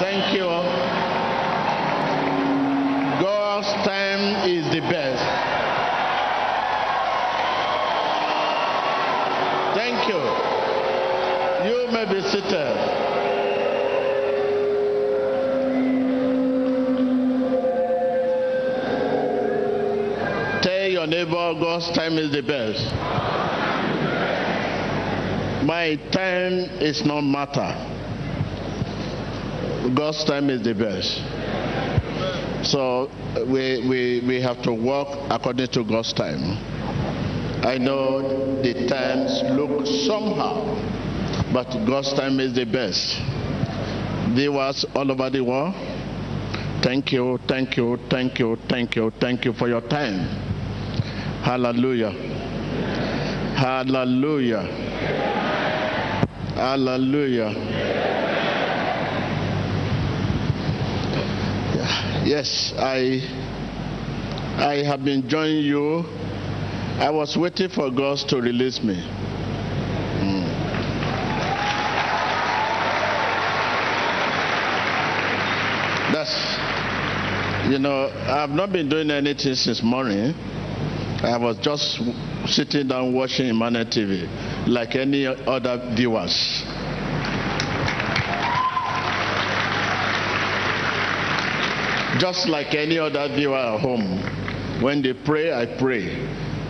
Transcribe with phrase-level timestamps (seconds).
[0.00, 0.46] Thank you.
[3.20, 5.24] God's time is the best.
[9.74, 10.20] Thank you.
[11.68, 13.08] You may be seated.
[20.62, 22.84] Tell your neighbor God's time is the best.
[25.64, 27.97] My time is not matter.
[29.94, 31.22] God's time is the best.
[32.70, 33.10] So
[33.46, 36.58] we, we, we have to work according to God's time.
[37.64, 40.74] I know the times look somehow,
[41.52, 43.18] but God's time is the best.
[44.34, 45.74] Viewers all over the world,
[46.82, 50.18] thank you, thank you, thank you, thank you, thank you for your time.
[51.42, 52.10] Hallelujah.
[53.56, 54.62] Hallelujah.
[56.54, 57.97] Hallelujah.
[62.28, 63.24] Yes, I
[64.58, 66.04] I have been joining you.
[67.00, 68.96] I was waiting for God to release me.
[70.20, 70.44] Mm.
[76.12, 80.34] That's you know, I've not been doing anything since morning.
[81.24, 81.98] I was just
[82.44, 84.28] sitting down watching Emmanuel TV
[84.68, 86.62] like any other viewers.
[92.18, 94.82] Just like any other viewer at home.
[94.82, 96.06] When they pray, I pray.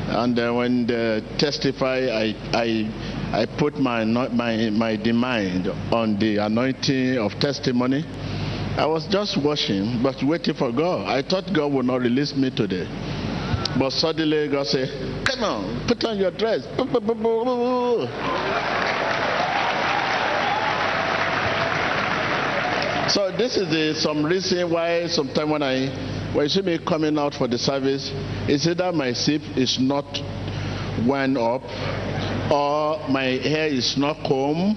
[0.08, 6.38] And uh, when they testify, I, I, I put my, my, my demand on the
[6.38, 8.04] anointing of testimony.
[8.78, 11.06] I was just watching, but waiting for God.
[11.06, 12.86] I thought God would not release me today.
[13.78, 14.88] But suddenly God said,
[15.26, 16.64] Come on, put on your dress.
[23.08, 25.88] So this is the, some reason why sometimes when I
[26.34, 28.10] when you see me coming out for the service,
[28.46, 30.04] it's either my zip is not
[31.06, 31.62] wound up,
[32.52, 34.76] or my hair is not combed,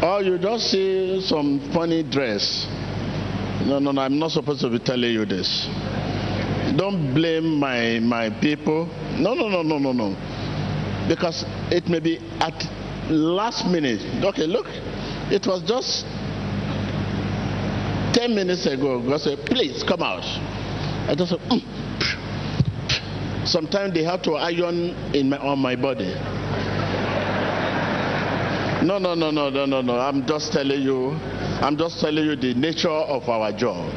[0.00, 2.68] or you just see some funny dress.
[3.66, 5.66] No, no, no, I'm not supposed to be telling you this.
[6.76, 8.86] Don't blame my my people.
[9.18, 10.16] No, no, no, no, no, no.
[11.08, 12.54] Because it may be at
[13.10, 14.24] last minute.
[14.24, 14.66] Okay, look,
[15.32, 16.06] it was just
[18.20, 20.22] 10 minutes ago, God said, please come out.
[21.08, 21.62] I just said, mm.
[23.46, 26.12] Sometimes they have to iron in my, on my body.
[28.84, 29.98] No, no, no, no, no, no, no.
[29.98, 31.12] I'm just telling you,
[31.62, 33.90] I'm just telling you the nature of our job.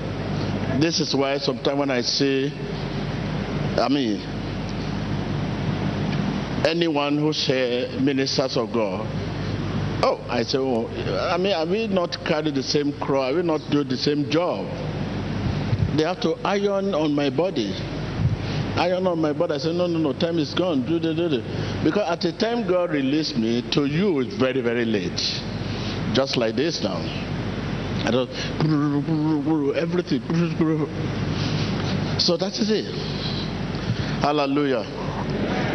[0.80, 2.50] This is why sometimes when I say,
[3.76, 4.22] I mean,
[6.66, 9.06] anyone who say ministers of God,
[10.06, 10.88] Oh, I say, oh,
[11.32, 13.32] I mean, I will not carry the same cross.
[13.32, 14.68] I will not do the same job.
[15.96, 17.72] They have to iron on my body.
[18.76, 19.54] Iron on my body.
[19.54, 20.86] I say, no, no, no, time is gone.
[20.86, 21.42] Do, do, do, do.
[21.86, 25.22] Because at the time God released me, to you it's very, very late.
[26.14, 26.98] Just like this now.
[28.06, 28.30] I don't,
[29.78, 30.20] everything.
[32.20, 32.94] So that is it.
[34.22, 34.84] Hallelujah.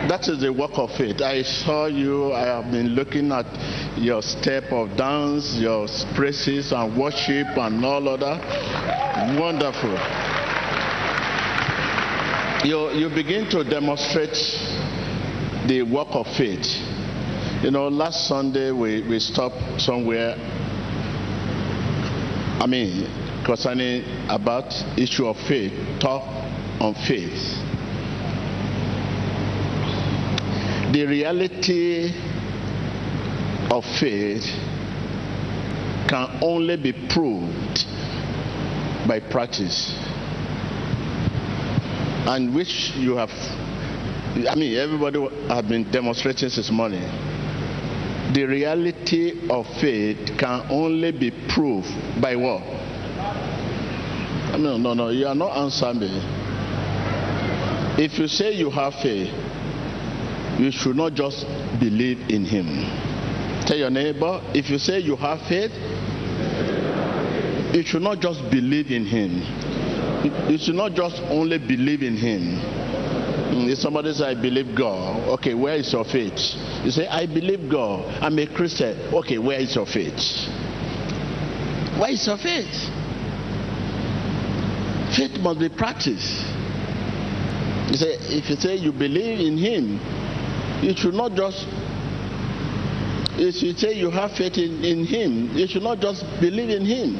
[0.08, 1.20] That is the work of faith.
[1.20, 3.44] I saw you, I have been looking at
[3.98, 8.40] your step of dance, your praises and worship and all other.
[9.38, 9.92] Wonderful.
[12.66, 14.32] You, you begin to demonstrate
[15.66, 16.64] the work of faith.
[17.62, 20.36] You know, last Sunday we, we stopped somewhere.
[22.60, 26.22] I mean, concerning about issue of faith, talk
[26.80, 27.57] on faith.
[30.92, 32.12] The reality
[33.70, 34.44] of faith
[36.08, 37.84] can only be proved
[39.06, 39.94] by practice.
[42.26, 43.30] And which you have
[44.46, 47.02] i mean everybody have been demonstrating this morning.
[48.32, 51.90] The reality of faith can only be proved
[52.20, 52.62] by what?
[54.58, 56.22] Mean, no no you are not answering me.
[58.02, 59.32] If you say you have faith
[60.58, 61.46] you should not just
[61.80, 62.66] believe in him
[63.68, 65.72] Tell your neighbor, if you say you have faith,
[67.74, 69.42] you should not just believe in Him.
[70.50, 72.56] You should not just only believe in Him.
[73.52, 76.40] Mm, if somebody says, I believe God, okay, where is your faith?
[76.82, 78.96] You say, I believe God, I'm a Christian.
[79.12, 80.16] Okay, where is your faith?
[81.98, 82.72] Where is your faith?
[85.14, 86.46] Faith must be practiced.
[87.92, 90.00] You say, if you say you believe in Him,
[90.82, 91.66] it should not just
[93.38, 95.56] you say you have faith in, in him.
[95.56, 97.14] You should not just believe in him.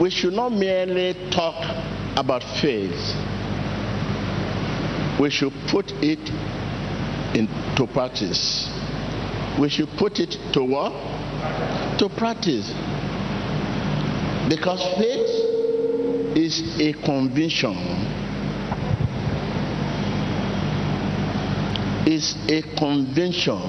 [0.00, 1.56] We should not merely talk
[2.16, 3.14] about faith.
[5.20, 6.20] We should put it
[7.36, 8.70] into practice.
[9.58, 10.92] We should put it to what?
[11.98, 12.72] To practice.
[14.48, 17.76] Because faith is a conviction.
[22.06, 23.60] Is a conviction.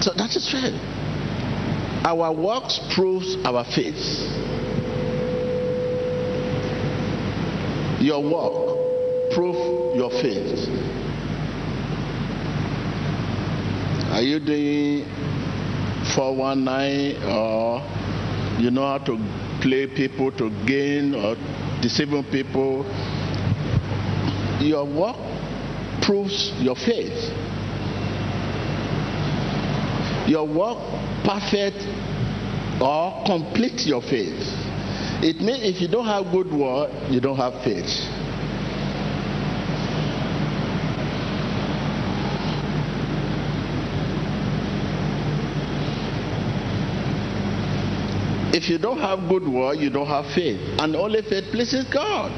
[0.00, 0.80] So that is faith.
[2.06, 3.94] Our works proves our faith.
[8.00, 10.83] Your work prove your faith.
[14.14, 15.04] Are you doing
[16.14, 17.82] 419 or
[18.60, 19.18] you know how to
[19.60, 21.34] play people to gain or
[21.82, 22.84] deceiving people?
[24.60, 25.16] Your work
[26.00, 27.10] proves your faith.
[30.28, 30.78] Your work
[31.24, 31.82] perfect
[32.80, 34.46] or complete your faith.
[35.24, 37.90] It means if you don't have good work, you don't have faith.
[48.54, 50.60] If you don't have good work, you don't have faith.
[50.78, 52.30] And only faith pleases God.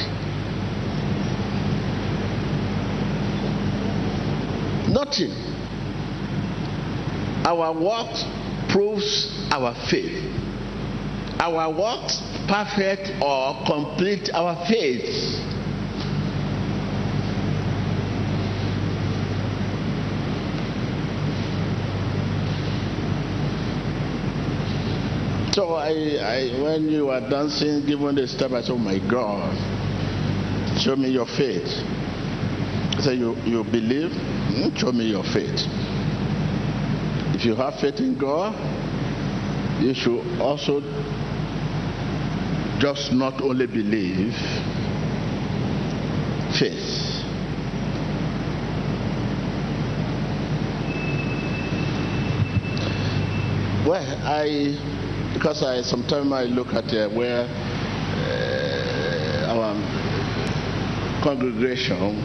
[4.89, 5.31] Nothing.
[7.45, 8.25] Our works
[8.71, 10.25] proves our faith.
[11.39, 15.13] Our works perfect or complete our faith.
[25.57, 29.57] So I, I, when you are dancing, giving the step, I said, "Oh my God,
[30.79, 31.65] show me your faith."
[32.93, 34.13] I said, "You, you believe?
[34.13, 35.65] Hmm, show me your faith."
[37.35, 38.53] If you have faith in God,
[39.83, 40.83] you should also
[42.79, 44.37] just not only believe,
[46.53, 47.25] faith.
[53.87, 54.96] Well, I
[55.37, 59.75] because I sometimes I look at uh, where uh, our
[61.23, 62.17] congregation,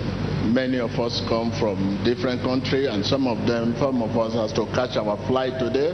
[0.54, 4.54] many of us come from different countries, and some of them, some of us has
[4.54, 5.92] to catch our flight today.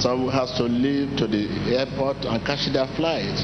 [0.00, 3.38] Some has to leave to the airport and catch their flight.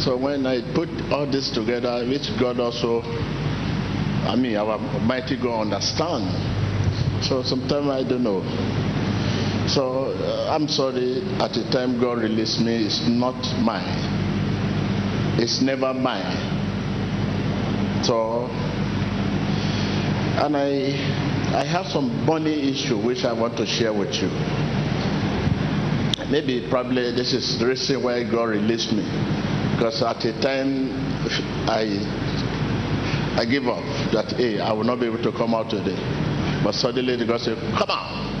[0.00, 3.02] So when I put all this together, which God also,
[4.24, 6.32] I mean, our mighty God understand.
[7.24, 8.40] So sometimes I don't know.
[9.68, 13.82] So uh, I'm sorry, at the time God released me, it's not mine.
[15.40, 16.54] It's never mine.
[18.04, 18.46] So,
[20.38, 20.94] and I,
[21.52, 24.28] I have some bunny issue which I want to share with you.
[26.30, 29.02] Maybe, probably, this is the reason why God released me.
[29.72, 30.90] Because at the time,
[31.68, 31.98] I,
[33.36, 35.96] I give up that, hey, I will not be able to come out today.
[36.62, 38.35] But suddenly God said, come on.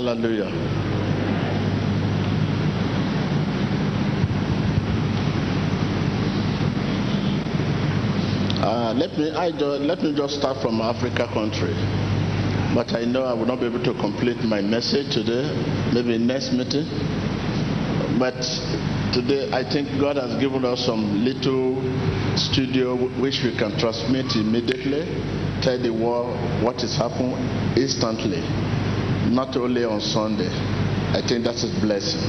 [0.00, 0.46] Hallelujah.
[8.64, 11.74] Uh, let me I do, let me just start from Africa country.
[12.74, 15.52] But I know I will not be able to complete my message today.
[15.92, 16.88] Maybe next meeting.
[18.18, 18.40] But
[19.12, 21.76] today I think God has given us some little
[22.38, 25.04] studio which we can transmit immediately,
[25.60, 26.32] tell the world
[26.64, 27.36] what is happening
[27.76, 28.40] instantly
[29.30, 30.50] not only on Sunday.
[31.12, 32.20] I think that's a blessing.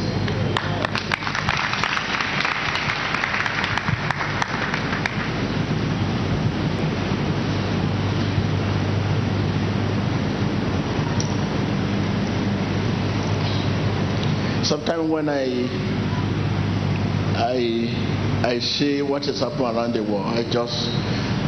[14.63, 15.67] Sometimes when I
[17.35, 20.89] I I see what is happening around the world, I just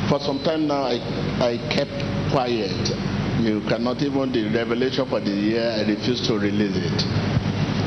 [0.10, 0.96] for some time now I,
[1.40, 1.92] I kept
[2.32, 7.04] quiet you cannot even the revelation for the year I refuse to release it.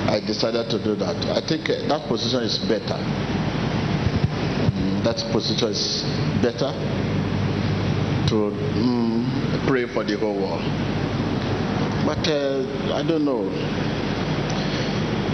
[0.08, 1.16] I decided to do that.
[1.34, 2.98] I think uh, that position is better.
[4.74, 6.02] Mm, that position is
[6.42, 6.70] better
[8.28, 8.34] to
[8.78, 10.62] mm, pray for the whole world.
[12.06, 13.50] But uh, I don't know.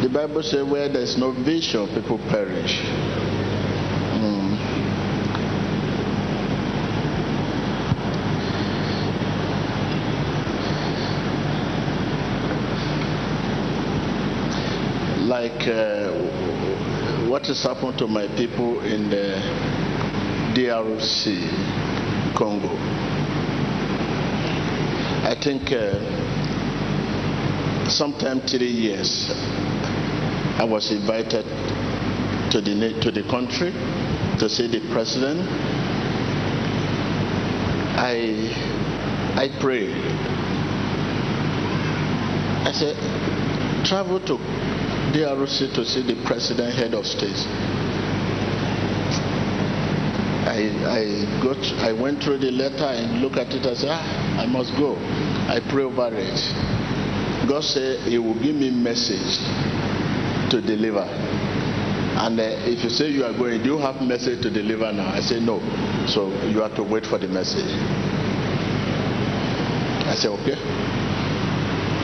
[0.02, 2.80] The Bible says where there's no vision, people perish.
[15.62, 16.10] Like uh,
[17.28, 19.40] what has happened to my people in the
[20.54, 22.76] DRC, Congo.
[25.24, 25.98] I think uh,
[27.88, 29.30] sometime three years,
[30.58, 31.44] I was invited
[32.50, 33.72] to the, to the country
[34.38, 35.48] to see the president.
[37.98, 38.50] I,
[39.36, 39.94] I prayed.
[42.66, 42.96] I said,
[43.84, 44.38] travel to
[45.10, 47.36] DRC to see the president, head of state.
[50.42, 54.40] I, I got I went through the letter and look at it and said, ah,
[54.40, 54.96] I must go.
[55.48, 57.48] I pray over it.
[57.48, 59.38] God said He will give me message
[60.50, 61.06] to deliver.
[62.14, 65.08] And uh, if you say you are going, do you have message to deliver now?
[65.08, 65.58] I say no.
[66.06, 67.72] So you have to wait for the message.
[70.06, 70.54] I say okay.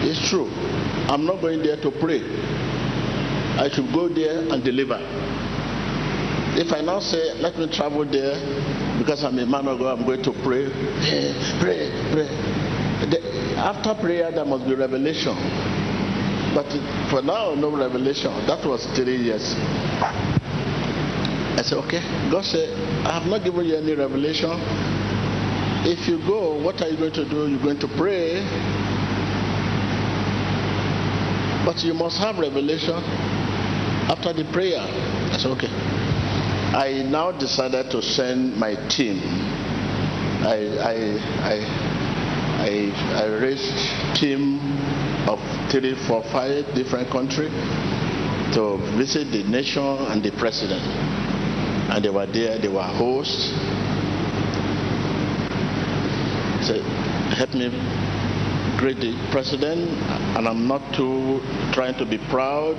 [0.08, 0.48] It's true.
[1.08, 2.22] I'm not going there to pray.
[3.58, 4.98] I should go there and deliver.
[6.54, 8.38] If I now say, let me travel there
[8.98, 10.70] because I'm a man of God, I'm going to pray,
[11.58, 12.30] pray, pray.
[13.10, 13.18] The,
[13.58, 15.34] after prayer, there must be revelation.
[16.54, 16.70] But
[17.10, 18.30] for now, no revelation.
[18.46, 19.54] That was three years.
[21.58, 22.00] I said, okay.
[22.30, 22.70] God said,
[23.06, 24.54] I have not given you any revelation.
[25.82, 27.48] If you go, what are you going to do?
[27.48, 28.38] You're going to pray.
[31.66, 33.02] But you must have revelation
[34.08, 34.80] after the prayer.
[34.80, 35.68] I said, okay.
[35.68, 39.20] I now decided to send my team.
[40.44, 40.94] I, I,
[41.44, 41.56] I,
[42.58, 44.58] I, I raised team
[45.28, 45.38] of
[45.70, 47.52] three, four, five different countries
[48.54, 50.82] to visit the nation and the president.
[51.90, 53.50] And they were there, they were hosts.
[56.66, 56.80] So
[57.36, 57.68] help me
[58.78, 59.90] greet the president,
[60.38, 61.40] and I'm not too
[61.72, 62.76] trying to be proud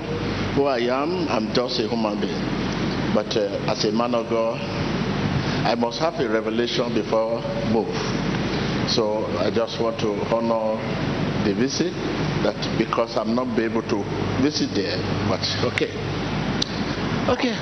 [0.55, 1.27] who I am.
[1.27, 2.39] I'm just a human being.
[3.13, 4.59] But uh, as a man of God,
[5.67, 7.93] I must have a revelation before move.
[8.89, 10.79] So I just want to honor
[11.43, 11.93] the visit
[12.43, 14.03] that because I'm not be able to
[14.41, 15.91] visit there, but okay.
[17.27, 17.53] Okay,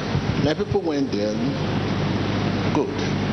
[0.46, 1.34] my people went there.
[2.74, 3.26] Good.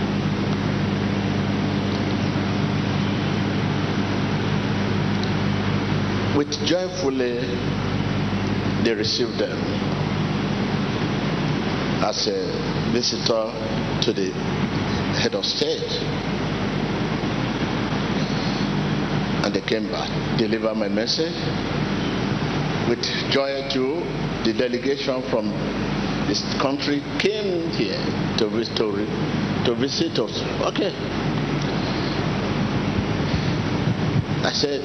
[6.37, 7.38] With joyfully,
[8.83, 9.57] they received them
[12.03, 13.53] as a visitor
[14.03, 14.31] to the
[15.21, 15.91] head of state.
[19.45, 21.35] And they came back, deliver my message.
[22.88, 24.03] With joy too,
[24.45, 25.49] the delegation from
[26.26, 28.03] this country came here
[28.38, 30.43] to, to, to visit us.
[30.67, 30.93] Okay.
[34.45, 34.83] I said,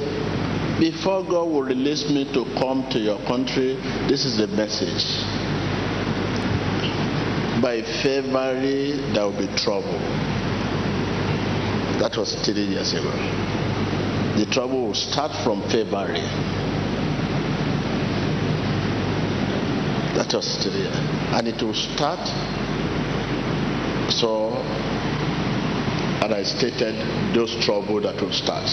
[0.80, 3.74] before God will release me to come to your country,
[4.08, 5.04] this is the message
[7.60, 9.98] by February there will be trouble.
[12.00, 13.12] That was three years ago.
[14.38, 16.22] The trouble will start from February.
[20.16, 20.96] That was three years.
[21.36, 22.26] And it will start
[24.10, 24.56] so
[26.22, 26.94] and I stated
[27.34, 28.68] those trouble that will start.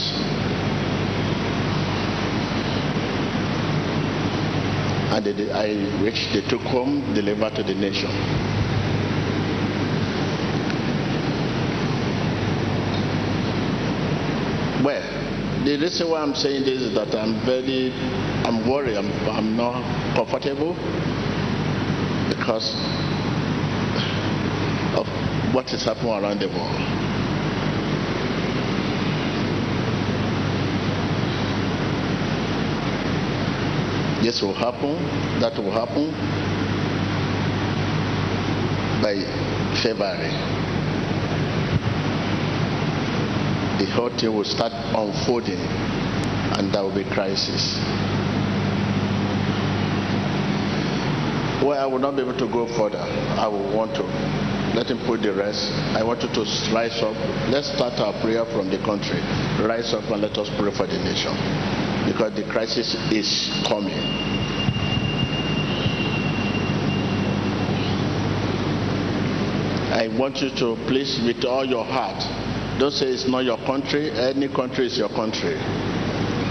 [5.09, 8.09] And they, I which they took home, delivered to the nation.
[14.83, 15.01] Well,
[15.65, 17.91] the reason why I'm saying this is that I'm very,
[18.45, 19.81] I'm worried, I'm, I'm not
[20.15, 20.73] comfortable
[22.29, 22.75] because
[24.95, 25.07] of
[25.53, 27.06] what is happening around the world.
[34.27, 34.91] This will happen,
[35.39, 36.11] that will happen
[39.01, 39.15] by
[39.81, 40.67] February.
[43.79, 45.61] the whole thing will start unfolding
[46.59, 47.77] and there will be crisis.
[51.63, 52.99] Well, I will not be able to go further.
[52.99, 54.03] I will want to
[54.75, 55.71] let him put the rest.
[55.95, 56.41] I want you to
[56.75, 57.15] rise up.
[57.47, 59.21] Let's start our prayer from the country.
[59.65, 61.86] Rise up and let us pray for the nation.
[62.07, 63.93] Because the crisis is coming.
[69.91, 72.23] I want you to please, with all your heart,
[72.79, 74.09] don't say it's not your country.
[74.11, 75.57] Any country is your country.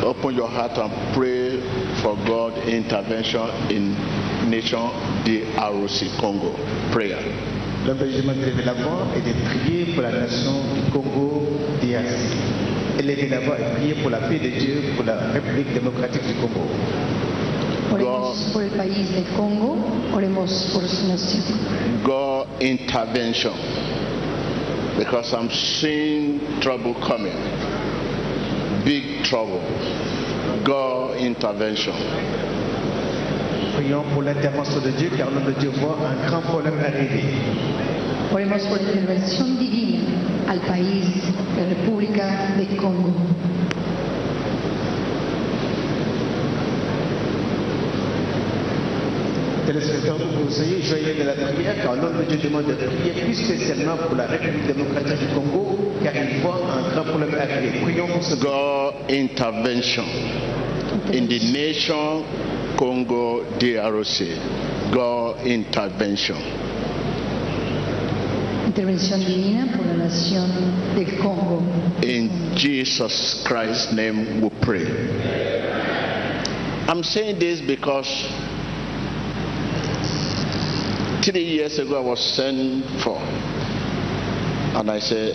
[0.02, 1.60] Open your heart and pray
[2.02, 3.94] for God intervention in
[4.50, 4.78] nation
[5.24, 6.52] DRC Congo.
[6.92, 7.22] Prayer.
[7.86, 11.46] Lever d'abord et de prier pour la nation du Congo
[11.80, 12.65] DRC.
[12.98, 16.34] Et lever d'abord et prier pour la paix de Dieu pour la République démocratique du
[16.34, 16.66] Congo.
[17.92, 19.76] Oremos por el país del Congo,
[20.14, 21.42] oremos por su nación.
[22.02, 23.52] God intervention.
[24.98, 27.36] Because I'm seeing trouble coming.
[28.84, 29.60] Big trouble.
[30.64, 31.92] God intervention.
[33.76, 37.24] Prions pour l'intervention de Dieu, car l'homme de Dieu voit un grand problème arriver.
[38.32, 39.95] Oremos por la intervención divina
[40.48, 41.06] al país,
[41.56, 43.12] la República del Congo.
[49.66, 53.34] Téléspectateurs, vous soyez joyeux de la prière, car l'homme de Dieu demande de prier plus
[53.34, 57.80] spécialement pour la République démocratique du Congo, car il voit un grand problème arriver.
[57.82, 60.04] Prions pour ce God intervention
[61.12, 62.22] in the nation
[62.76, 64.38] Congo DRC.
[64.92, 66.36] God intervention.
[68.76, 70.50] Intervención divina por la nación
[70.94, 71.62] del Congo.
[72.02, 74.84] In Jesus Christ's name we pray.
[76.86, 78.06] I'm saying this because
[81.24, 85.34] three years ago I was sent for, and I said,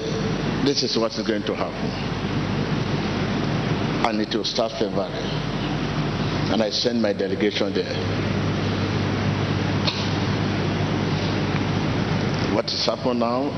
[0.64, 1.90] This is what is going to happen.
[4.06, 5.12] And it will start February.
[6.54, 8.32] And I sent my delegation there.
[12.54, 13.50] What has happened now?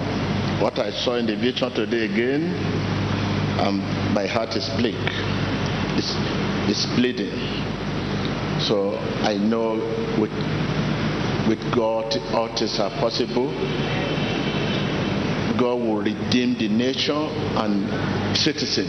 [0.61, 2.53] What I saw in the vision today again,
[3.59, 3.79] um,
[4.13, 4.95] my heart is bleak.
[5.95, 6.13] It's,
[6.69, 7.31] it's bleeding.
[8.59, 9.75] So I know
[10.19, 10.31] with,
[11.47, 13.51] with God all things are possible.
[15.57, 18.87] God will redeem the nation and citizen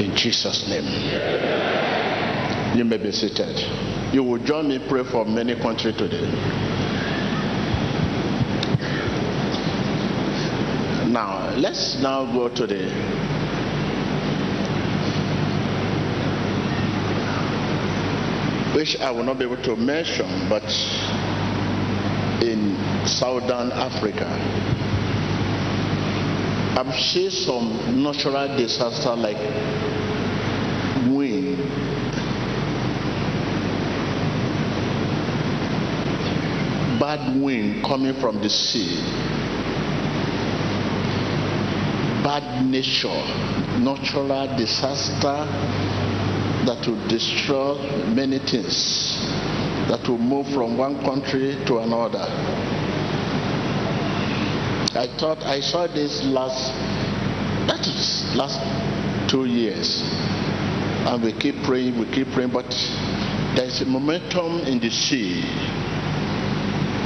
[0.00, 0.86] in Jesus' name.
[2.76, 3.54] You may be seated.
[4.12, 6.74] You will join me pray for many countries today.
[11.14, 12.90] Now, let's now go to the
[18.74, 20.64] which I will not be able to mention, but
[22.42, 24.26] in southern Africa,
[26.76, 29.38] I've seen some natural disaster like
[31.06, 31.58] wind.
[36.98, 39.33] Bad wind coming from the sea.
[42.34, 43.22] Bad nature,
[43.78, 45.46] natural disaster
[46.66, 49.20] that will destroy many things,
[49.86, 52.26] that will move from one country to another.
[54.98, 56.74] I thought I saw this last,
[57.68, 58.58] that is last
[59.30, 60.02] two years.
[61.06, 62.66] And we keep praying, we keep praying, but
[63.54, 65.42] there's a momentum in the sea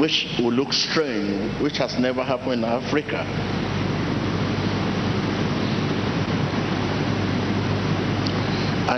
[0.00, 3.57] which will look strange, which has never happened in Africa.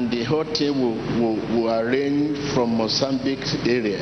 [0.00, 4.00] And the whole will, will, will arrange from Mozambique area.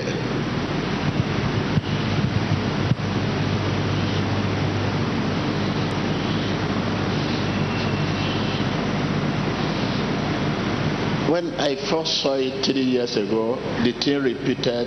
[11.29, 14.87] When I first saw it three years ago, the thing repeated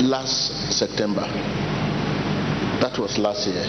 [0.00, 1.28] last September.
[2.80, 3.66] That was last year.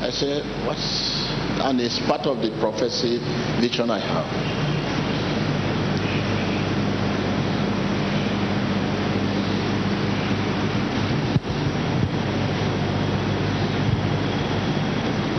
[0.00, 1.15] I said, what's
[1.60, 3.18] and it's part of the prophecy
[3.60, 4.76] vision I have.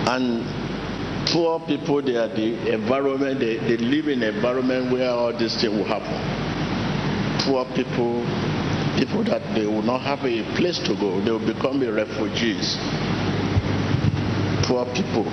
[0.10, 5.38] And poor people, they are the environment, they, they live in an environment where all
[5.38, 6.16] this thing will happen.
[7.46, 8.26] Poor people,
[8.98, 12.78] people that they will not have a place to go, they will become refugees.
[14.66, 15.26] Poor people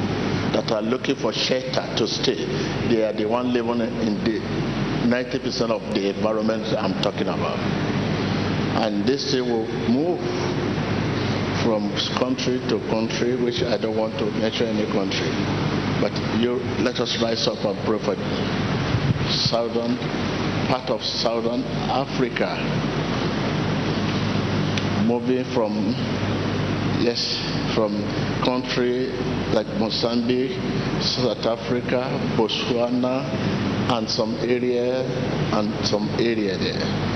[0.54, 2.46] that are looking for shelter to stay,
[2.88, 4.38] they are the one living in the
[5.06, 7.58] 90% of the environment I'm talking about.
[8.82, 10.20] And this thing will move
[11.62, 15.30] from country to country, which I don't want to mention any country.
[16.00, 18.14] But you let us rise up and pray for
[19.30, 19.96] southern
[20.68, 22.56] part of southern Africa.
[25.06, 25.94] Moving from
[27.00, 27.38] yes,
[27.74, 27.92] from
[28.44, 29.08] country
[29.52, 30.52] like Mozambique,
[31.02, 32.06] South Africa,
[32.36, 33.26] Botswana,
[33.90, 35.02] and some area
[35.52, 37.14] and some area there.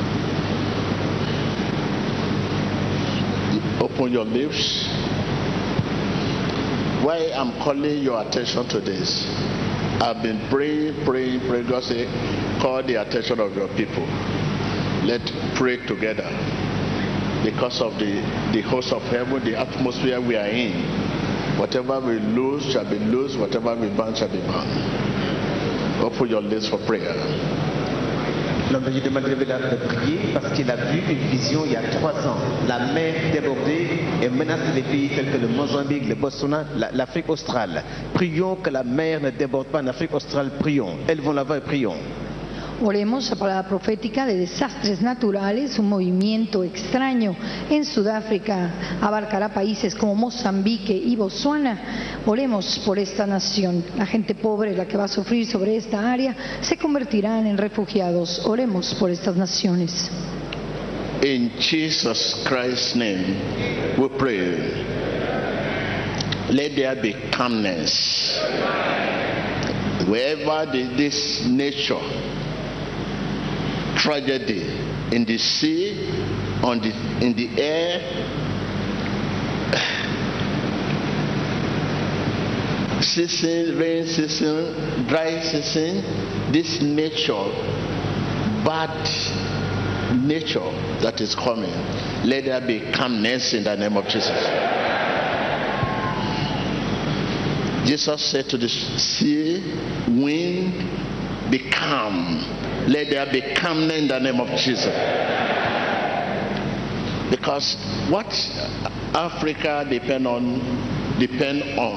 [3.81, 4.88] Open your lips.
[7.05, 9.25] Why I'm calling your attention to this?
[10.01, 11.68] I've been praying, praying, praying.
[11.68, 12.07] God say,
[12.61, 14.07] call the attention of your people.
[15.07, 16.58] Let's pray together
[17.50, 18.20] because of the,
[18.52, 20.72] the host of heaven, the atmosphere we are in.
[21.58, 26.02] Whatever we lose shall be lost, whatever we burn shall be burned.
[26.02, 27.14] Open your lips for prayer.
[28.70, 31.82] L'homme de Dieu demande de prier parce qu'il a vu une vision il y a
[31.98, 32.37] trois ans.
[32.68, 33.88] La mer débordée
[34.22, 37.82] et menace les pays tels que le Mozambique, le Botswana, la- l'Afrique australe.
[38.12, 40.50] Prions que la mer ne déborde pas en Afrique australe.
[40.61, 40.98] Prions.
[41.08, 41.94] Elles vont là-bas et prions.
[42.81, 47.35] Oremos a palabra profética de desastres naturales, un movimiento extraño
[47.69, 52.23] en Sudáfrica abarcará países como Mozambique y Botswana.
[52.25, 53.85] Oremos por esta nación.
[53.97, 58.47] La gente pobre, la que va a sufrir sobre esta área, se convertirán en refugiados.
[58.47, 60.09] Oremos por estas naciones.
[61.23, 63.35] In Jesus Christ's name,
[63.99, 64.85] we pray.
[66.51, 68.38] Let there be calmness.
[70.07, 70.64] Wherever
[70.97, 72.01] this nature,
[73.98, 74.62] tragedy
[75.12, 76.08] in the sea,
[76.62, 76.90] on the,
[77.24, 78.00] in the air,
[83.02, 87.50] season, rain season, dry season, this nature,
[88.64, 89.08] bad
[90.14, 91.72] nature that is coming,
[92.24, 94.48] let there be calmness in the name of Jesus.
[97.87, 99.62] Jesus said to the sea,
[100.06, 102.67] wind, be calm.
[102.88, 104.94] Let there be calmness in the name of Jesus.
[107.31, 107.77] Because
[108.09, 108.33] what
[109.14, 111.94] Africa depend on, depend on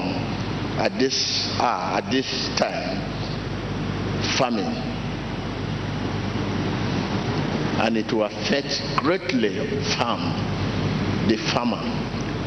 [0.78, 2.26] at this hour, at this
[2.56, 3.00] time,
[4.36, 4.92] famine
[7.82, 9.58] and it will affect greatly
[9.96, 10.20] farm,
[11.26, 11.82] the farmer.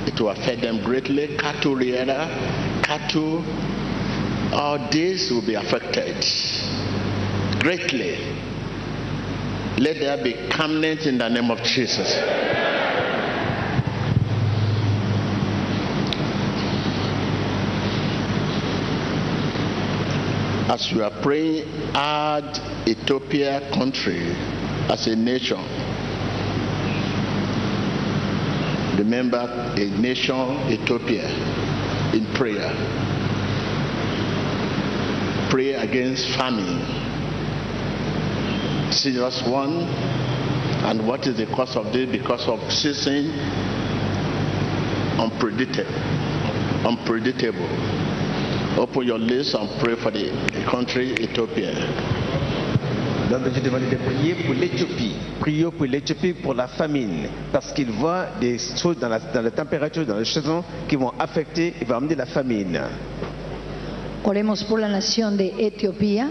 [0.08, 1.36] It will affect them greatly.
[1.36, 2.30] Cattle rearer,
[2.84, 3.44] cattle,
[4.54, 6.24] all this will be affected
[7.60, 8.35] greatly.
[9.78, 12.08] Let there be calmness in the name of Jesus.
[20.68, 24.34] As we are praying, add Ethiopia country
[24.90, 25.60] as a nation.
[28.98, 31.28] Remember a nation, Ethiopia,
[32.14, 32.72] in prayer.
[35.50, 37.05] Pray against famine.
[38.96, 39.84] Serious one.
[40.88, 42.10] And what is the cause of this?
[42.10, 43.30] Because of ceasing
[45.20, 45.92] unpredictable.
[46.88, 47.68] Unpredictable.
[48.80, 50.32] Open your lips and pray for the
[50.70, 51.74] country Ethiopia.
[53.30, 55.16] De Dieu demande de prier pour l'Éthiopie.
[55.42, 57.28] Prions pour l'Éthiopie pour la famine.
[57.52, 61.12] Parce qu'il voit des choses dans la, dans la température, dans les saisons qui vont
[61.20, 62.80] affecter et vont amener la famine.
[64.24, 66.30] Oremos por la nación de Etiopía.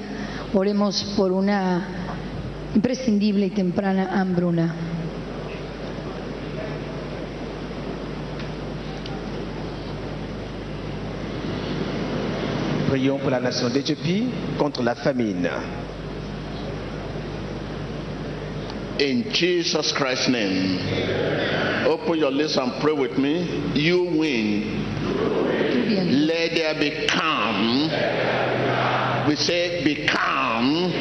[0.55, 2.04] Oremos por una
[2.75, 4.75] imprescindible y temprana hambruna.
[12.89, 15.49] Prions pour la nation d'Éthiopie contre la famine.
[18.99, 20.79] In Jesus Christ's name.
[21.87, 23.45] Open your lips and pray with me.
[23.75, 24.85] You win.
[26.27, 27.91] Let there be calm.
[29.27, 30.93] We say, be calm.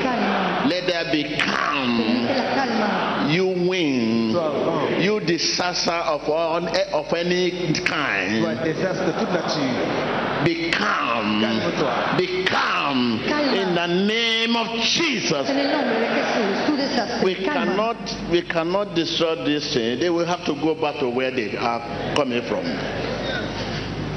[0.83, 0.87] Calma.
[0.87, 1.97] Let there be calm.
[1.97, 3.31] Permite la calma.
[3.31, 5.01] You win.
[5.01, 8.45] You disaster of all of any kind.
[8.45, 10.43] un désastre de toute nature.
[10.45, 11.41] Be calm.
[11.41, 12.17] Calme-toi.
[12.17, 13.19] Be calm.
[13.23, 15.49] In the name of Jesus.
[15.49, 17.23] En el nombre de Jesús, tu desastre.
[17.23, 17.97] We cannot
[18.31, 19.99] we cannot destroy this thing.
[19.99, 22.63] They will have to go back to where they are coming from.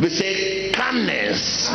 [0.01, 1.71] We say calmness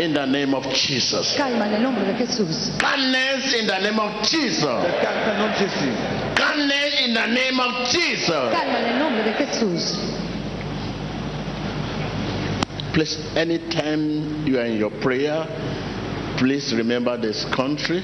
[0.00, 1.34] in the name of Jesus.
[1.36, 2.70] Calma en el nombre de Jesús.
[2.78, 4.62] Calmness in the name of Jesus.
[4.62, 5.94] Le calme au nom Jésus.
[6.36, 8.52] Calmness in the name of Jesus.
[8.52, 9.96] Calma en el nombre de Jesús.
[12.92, 15.46] Please, anytime you are in your prayer,
[16.36, 18.02] please remember this country.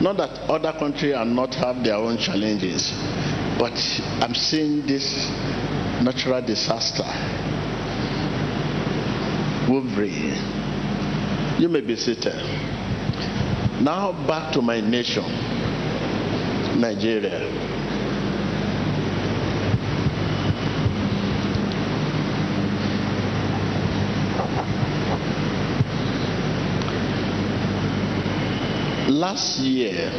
[0.00, 2.92] Not that other countries are not have their own challenges,
[3.58, 3.72] but
[4.20, 5.26] I'm seeing this
[6.02, 7.04] natural disaster.
[9.70, 10.34] Wolverine.
[11.60, 12.34] You may be seated.
[13.80, 15.22] Now back to my nation,
[16.80, 17.38] Nigeria.
[29.08, 30.10] Last year,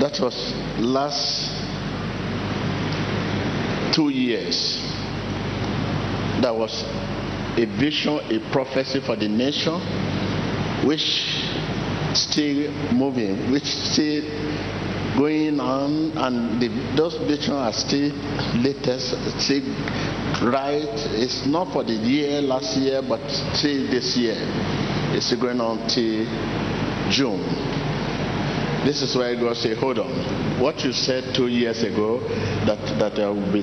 [0.00, 1.54] that was last
[3.92, 4.82] two years,
[6.40, 6.82] there was
[7.56, 9.74] a vision, a prophecy for the nation,
[10.86, 11.02] which
[12.14, 14.22] still moving, which still
[15.16, 18.12] going on, and the, those visions are still
[18.62, 19.10] latest,
[19.42, 19.62] still
[20.46, 20.86] right.
[21.18, 23.20] It's not for the year last year, but
[23.54, 24.36] still this year.
[25.16, 26.24] It's going on till
[27.10, 27.42] June.
[28.84, 30.60] This is why God said, hold on.
[30.60, 32.20] What you said two years ago,
[32.66, 33.62] that, that there will be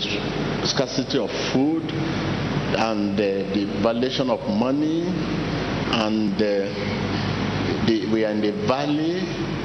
[0.66, 1.84] scarcity of food
[2.76, 5.04] and the valuation of money
[5.92, 9.22] and the, we are in the valley,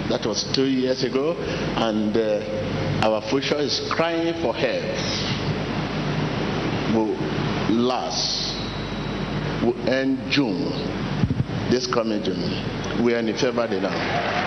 [0.09, 1.37] that was two years ago,
[1.77, 4.85] and uh, our future is crying for help.
[6.95, 7.17] Will
[7.75, 8.55] last,
[9.63, 10.71] will end June,
[11.71, 13.03] this coming June.
[13.05, 14.41] We are in February now.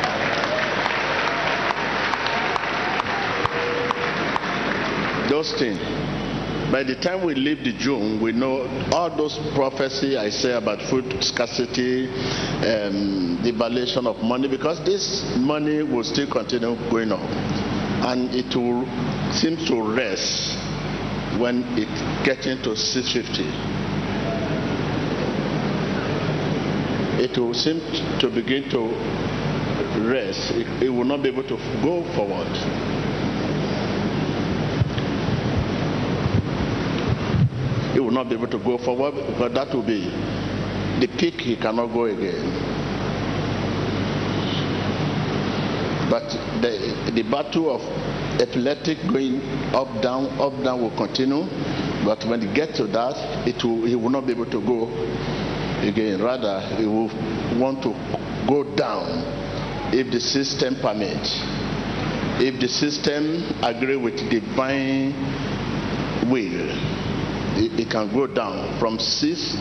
[5.34, 6.03] those things.
[6.74, 10.82] By the time we leave the June, we know all those prophecy I say about
[10.82, 17.20] food scarcity, um, the valuation of money, because this money will still continue going up,
[18.10, 18.88] and it will
[19.32, 20.58] seem to rest
[21.40, 23.44] when it gets into 650.
[27.24, 27.82] It will seem
[28.18, 30.50] to begin to rest.
[30.56, 32.93] It, it will not be able to go forward.
[37.94, 40.10] He will not be able to go forward because that will be
[41.00, 42.44] the peak he cannot go again.
[46.10, 46.30] But
[46.62, 47.82] the, the battle of
[48.42, 49.42] epileptic going
[49.74, 51.46] up, down, up, down will continue.
[52.04, 54.90] But when he gets to that, it will, he will not be able to go
[55.82, 56.22] again.
[56.22, 57.10] Rather, he will
[57.60, 57.94] want to
[58.48, 59.06] go down
[59.94, 61.40] if the system permits.
[62.42, 65.14] If the system agree with divine
[66.30, 67.03] will
[67.56, 68.80] it, it, can go down.
[68.80, 69.56] From six,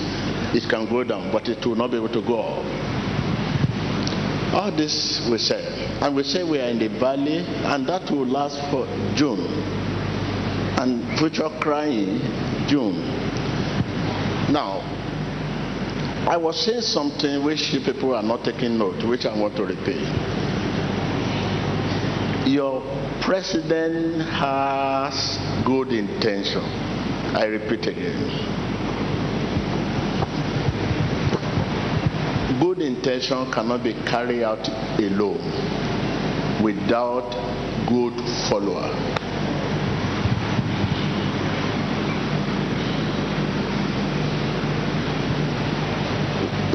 [0.54, 2.64] it can go down, but it will not be able to go up.
[4.54, 5.62] All this we say.
[6.00, 9.40] And we say we are in the valley, and that will last for June.
[10.78, 12.20] And future crying,
[12.68, 12.96] June.
[14.52, 14.80] Now,
[16.28, 20.06] I was saying something which people are not taking note, which I want to repeat.
[22.46, 22.82] Your
[23.22, 26.91] president has good intention
[27.34, 28.28] I repeat again.
[32.60, 34.68] Good intention cannot be carried out
[34.98, 35.40] alone
[36.62, 37.30] without
[37.88, 38.12] good
[38.50, 38.92] follower.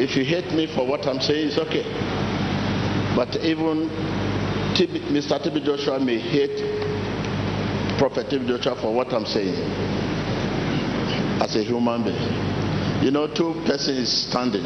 [0.02, 1.84] If you hate me for what I'm saying, it's okay.
[3.16, 3.90] But even
[5.14, 5.40] Mr.
[5.40, 6.58] TB Joshua may hate
[8.00, 10.07] Prophet TB Joshua for what I'm saying
[11.42, 13.04] as a human being.
[13.04, 14.64] You know, two persons standing.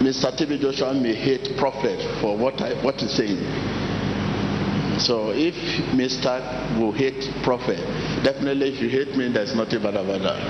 [0.00, 0.30] Mr.
[0.36, 3.38] TB Joshua may hate prophet for what I, what he's saying.
[5.00, 5.54] So if
[5.96, 6.78] Mr.
[6.78, 7.78] will hate prophet,
[8.22, 10.40] definitely if you hate me, there's nothing bad about that.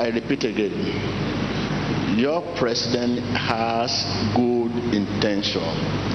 [0.00, 2.18] I repeat again.
[2.18, 3.90] Your president has
[4.36, 6.14] good intention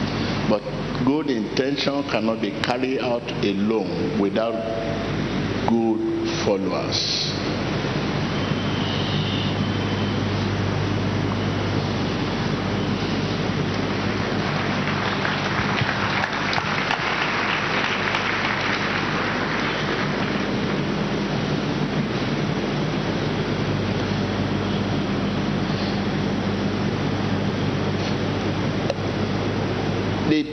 [0.49, 0.63] but
[1.05, 4.53] good intention cannot be carried out alone without
[5.67, 7.28] good followers.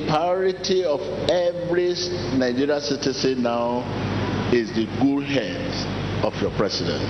[0.07, 1.95] Priority of every
[2.37, 3.83] Nigerian citizen now
[4.53, 7.03] is the good health of your president.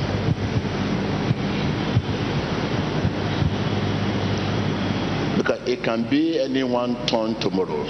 [5.36, 7.84] Because it can be anyone turn tomorrow.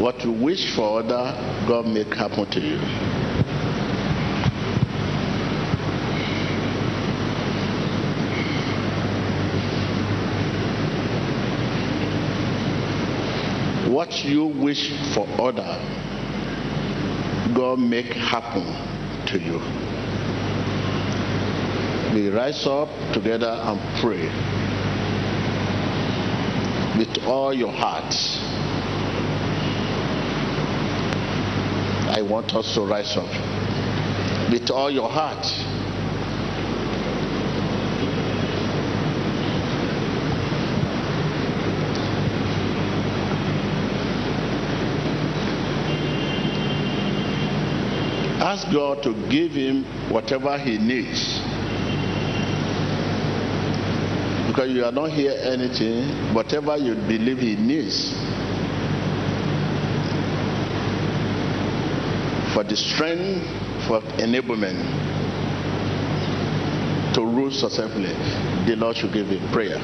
[0.00, 1.32] What you wish for other,
[1.68, 3.23] God make happen to you.
[13.94, 15.78] What you wish for other,
[17.54, 18.64] God make happen
[19.26, 19.60] to you.
[22.12, 24.24] We rise up together and pray
[26.98, 28.12] with all your heart.
[32.18, 33.30] I want us to rise up
[34.50, 35.46] with all your heart.
[48.54, 51.38] ask God to give him whatever he needs.
[54.48, 58.12] Because you are not hear anything, whatever you believe he needs.
[62.52, 63.46] For the strength,
[63.86, 64.82] for enablement
[67.14, 68.12] to rule successfully,
[68.66, 69.78] the Lord should give him prayer.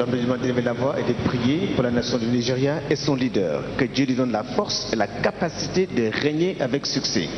[0.00, 2.80] L'homme de Dieu de lever la voix et de prier pour la nation du Nigeria
[2.88, 3.62] et son leader.
[3.76, 7.28] Que Dieu lui donne la force et la capacité de régner avec succès.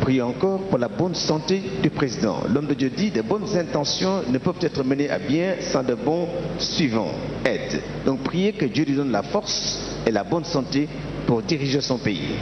[0.00, 2.42] Priez encore pour la bonne santé du président.
[2.52, 5.94] L'homme de Dieu dit de bonnes intentions ne peuvent être menées à bien sans de
[5.94, 6.26] bons
[6.58, 7.12] suivants,
[7.44, 7.82] aide.
[8.04, 10.88] Donc priez que Dieu lui donne la force et la bonne santé
[11.28, 12.34] pour diriger son pays.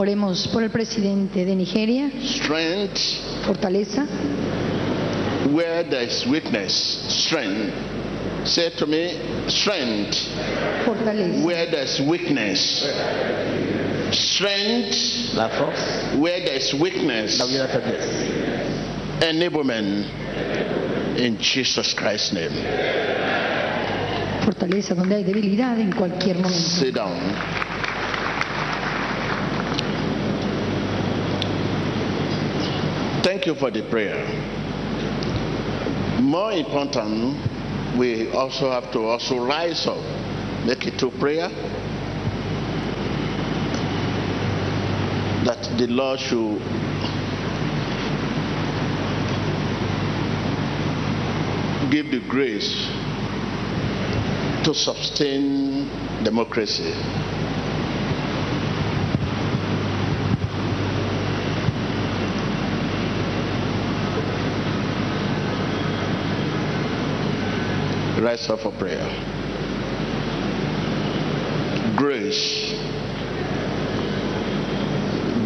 [0.00, 2.98] Oremos por el presidente de Nigeria, Strength
[3.44, 4.06] fortaleza,
[5.52, 6.72] where there is weakness,
[7.08, 7.74] strength.
[8.44, 10.14] Say to me, strength
[10.86, 12.86] fortaleza, where there is weakness.
[14.12, 17.40] Strength La force, where there is weakness.
[17.40, 18.06] la faiblesse.
[19.20, 20.06] Enablement
[21.18, 22.52] in Jesus Christ's name.
[24.44, 26.56] fortaleza donde hay debilidad en cualquier momento.
[26.56, 27.18] Sit down.
[33.48, 34.20] You for the prayer.
[36.20, 39.98] More important, we also have to also rise up,
[40.66, 41.48] make it to prayer.
[45.44, 46.58] That the Lord should
[51.90, 52.86] give the grace
[54.64, 55.88] to sustain
[56.22, 56.92] democracy.
[68.20, 69.06] Rise up for prayer.
[71.96, 72.74] Grace.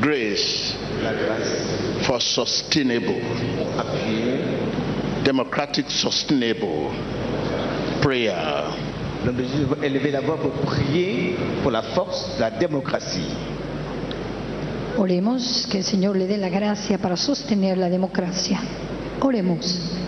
[0.00, 0.74] Grace
[2.06, 3.20] for sustainable,
[3.76, 6.90] pour democratic, sustainable
[8.00, 8.35] prayer.
[9.24, 13.30] L'homme de Dieu doit élever la voix pour prier pour la force de la démocratie.
[14.98, 18.61] Oremos que el Señor le dé la gracia para sostener la democracia.
[19.20, 20.01] Oremos.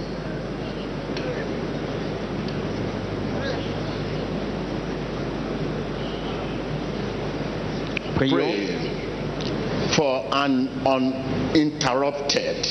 [8.30, 12.66] Pray for an uninterrupted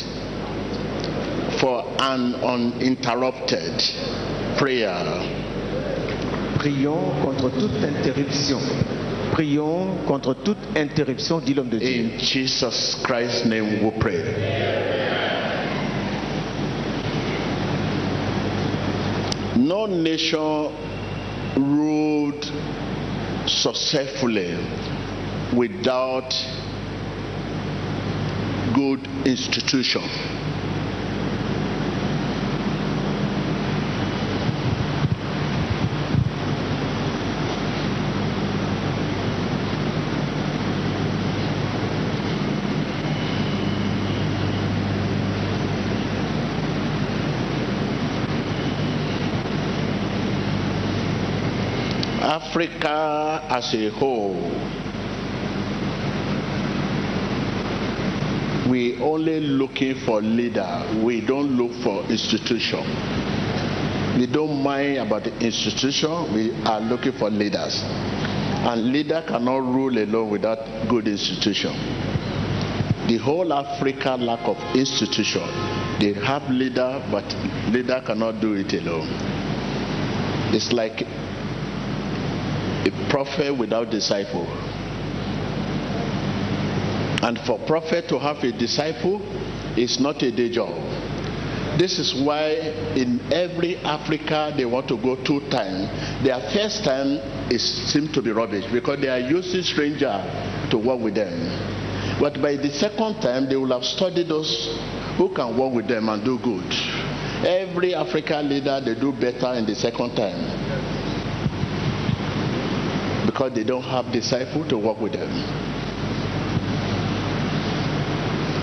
[1.59, 3.83] for an uninterrupted
[4.57, 5.39] prayer
[6.63, 8.59] Prions contre toute interruption.
[9.33, 12.03] Prions contre toute interruption, dit l'homme de Dieu.
[12.13, 14.23] in jesus christ's name we pray
[19.57, 20.71] no nation
[21.57, 22.51] ruled
[23.45, 24.55] successfully
[25.55, 26.33] without
[28.73, 30.01] good institution.
[52.23, 54.51] Africa as a whole,
[58.73, 60.67] we only looking for leader.
[61.05, 62.81] We don't look for institution.
[64.17, 66.33] We don't mind about the institution.
[66.33, 67.79] We are looking for leaders.
[68.65, 71.71] And leader cannot rule alone without good institution.
[73.07, 75.45] The whole Africa lack of institution.
[75.99, 77.25] They have leader, but
[77.71, 79.07] leader cannot do it alone.
[80.51, 81.03] It's like
[82.89, 84.47] a prophet without disciple.
[87.23, 89.21] And for prophet to have a disciple
[89.77, 90.75] is not a day job.
[91.79, 92.51] This is why
[92.99, 95.88] in every Africa they want to go two times.
[96.21, 97.17] Their first time
[97.49, 100.19] is seem to be rubbish because they are using stranger
[100.69, 101.31] to work with them.
[102.19, 104.51] But by the second time they will have studied those
[105.17, 106.67] who can work with them and do good.
[107.47, 110.43] Every African leader they do better in the second time
[113.25, 115.83] because they don't have disciple to work with them.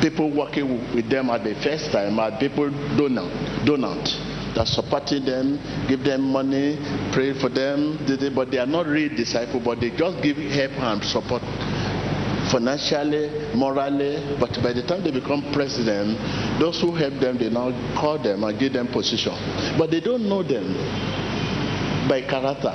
[0.01, 3.29] People working with them at the first time are people donor,
[3.65, 6.77] donant that supporting them, give them money,
[7.13, 7.99] pray for them,
[8.35, 11.43] but they are not real disciple, but they just give help and support
[12.51, 16.19] financially, morally, but by the time they become president,
[16.59, 19.33] those who help them, they now call them and give them position.
[19.79, 20.75] But they don't know them
[22.09, 22.75] by character,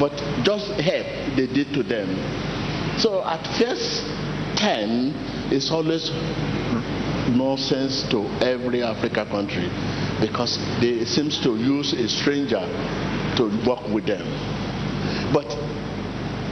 [0.00, 2.10] but just help they did to them.
[2.98, 4.02] So at first
[4.58, 5.14] time,
[5.52, 6.10] it's always
[7.30, 9.70] nonsense to every Africa country
[10.20, 12.60] because they seems to use a stranger
[13.36, 14.26] to work with them.
[15.32, 15.46] But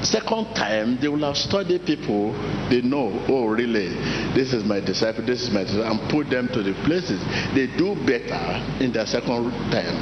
[0.04, 2.32] second time they will have studied people
[2.68, 3.88] they know oh really
[4.34, 7.20] this is my disciple this is my disciple and put them to the places.
[7.54, 9.96] They do better in their second time.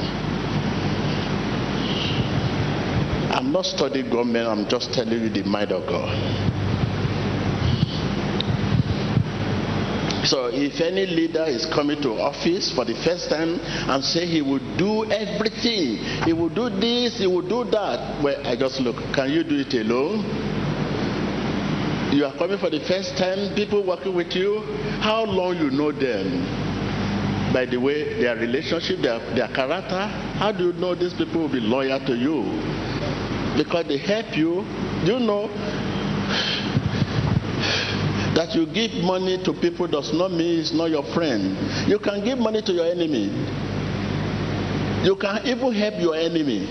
[3.33, 6.64] I'm not studying government i'm just telling you the mind of god
[10.25, 14.41] So if any leader is coming to office for the first time and say he
[14.41, 18.95] will do everything, he will do this, he will do that, well, I just look,
[19.13, 20.25] can you do it alone?
[22.11, 24.61] You are coming for the first time, people working with you,
[24.99, 26.41] how long you know them?
[27.53, 30.07] By the way, their relationship, their, their character,
[30.41, 32.41] how do you know these people will be loyal to you?
[33.57, 34.65] Because they help you.
[35.05, 35.47] You know
[38.35, 41.57] that you give money to people does not mean it's not your friend.
[41.87, 43.31] You can give money to your enemy.
[45.05, 46.65] You can even help your enemy.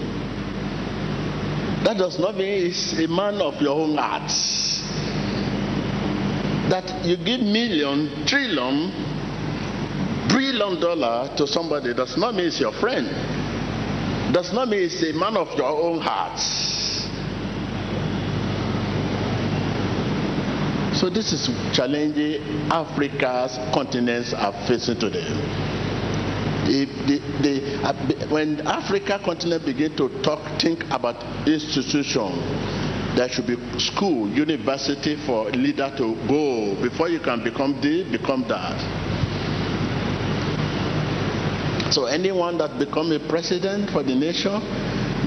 [1.85, 4.31] That does not mean it's a man of your own heart.
[6.69, 8.93] That you give million, trillion,
[10.29, 13.09] billion dollar to somebody does not mean it's your friend.
[14.35, 16.41] Does not mean it's a man of your own heart.
[21.05, 22.41] So this is challenging
[22.73, 25.29] Africa's continents are facing today.
[26.65, 27.93] The, the, uh,
[28.33, 32.41] when Africa continent begin to talk, think about institution,
[33.15, 38.49] there should be school, university for leader to go before you can become this, become
[38.49, 38.81] that.
[41.93, 44.59] So anyone that become a president for the nation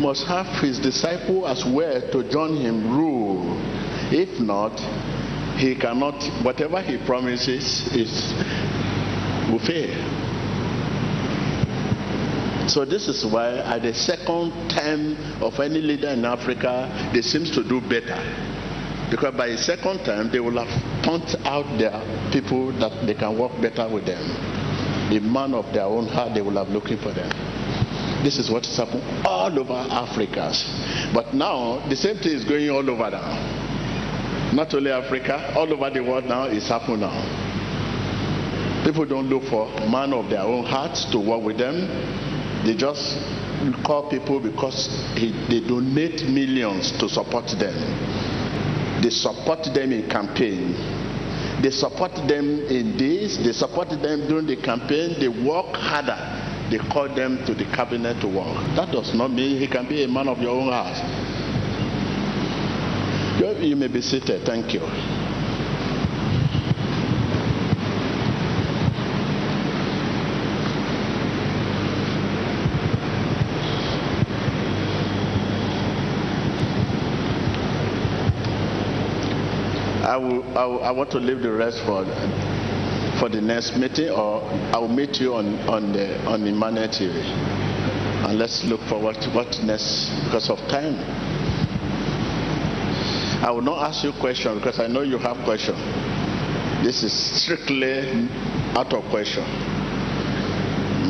[0.01, 3.61] must have his disciple as well to join him rule.
[4.09, 4.73] If not,
[5.57, 8.33] he cannot, whatever he promises is
[9.49, 9.89] will fail.
[12.69, 17.51] So this is why at the second term of any leader in Africa, they seems
[17.51, 18.19] to do better.
[19.09, 21.95] Because by the second time, they will have pumped out their
[22.31, 24.21] people that they can work better with them.
[25.09, 27.31] The man of their own heart, they will have looking for them.
[28.21, 30.51] This is what is happening all over Africa.
[31.13, 33.66] But now, the same thing is going all over now.
[34.53, 37.13] Not only Africa, all over the world now is happening now.
[38.85, 41.75] People don't look for man of their own hearts to work with them.
[42.65, 43.17] They just
[43.83, 44.87] call people because
[45.49, 47.75] they donate millions to support them.
[49.01, 50.73] They support them in campaign.
[51.61, 53.37] They support them in this.
[53.37, 55.19] They support them during the campaign.
[55.19, 56.17] They work harder.
[56.71, 58.55] They call them to the cabinet to work.
[58.75, 60.95] That does not mean he can be a man of your own heart.
[63.39, 64.43] You may be seated.
[64.47, 64.81] Thank you.
[80.07, 82.05] I, will, I, will, I want to leave the rest for
[83.19, 84.41] for the next meeting, or
[84.73, 87.21] I will meet you on on the on Emmanuel TV,
[88.25, 91.26] and let's look forward to what next because of time.
[93.47, 95.77] I will not ask you questions because I know you have questions.
[96.83, 98.27] This is strictly
[98.75, 99.41] out of question.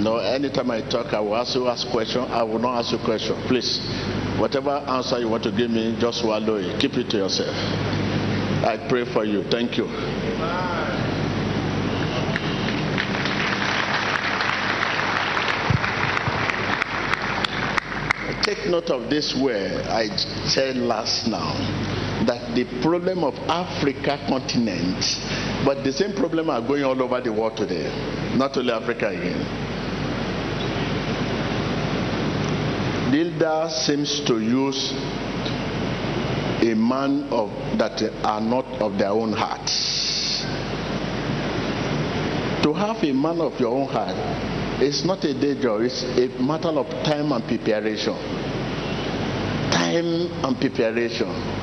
[0.03, 2.21] No, anytime I talk, I will ask you ask question.
[2.21, 3.35] I will not ask you question.
[3.47, 3.79] Please,
[4.37, 6.79] whatever answer you want to give me, just swallow it.
[6.79, 7.55] Keep it to yourself.
[8.63, 9.41] I pray for you.
[9.45, 9.87] Thank you.
[18.43, 20.15] Take note of this word I
[20.45, 21.96] said last now
[22.27, 24.99] that the problem of Africa continent,
[25.65, 27.87] but the same problem are going all over the world today,
[28.35, 29.39] not only Africa again.
[33.11, 34.91] Builder seems to use
[36.61, 40.41] a man of that are not of their own hearts.
[42.63, 44.17] To have a man of your own heart
[44.81, 48.15] is not a job, it's a matter of time and preparation.
[49.71, 51.56] Time and preparation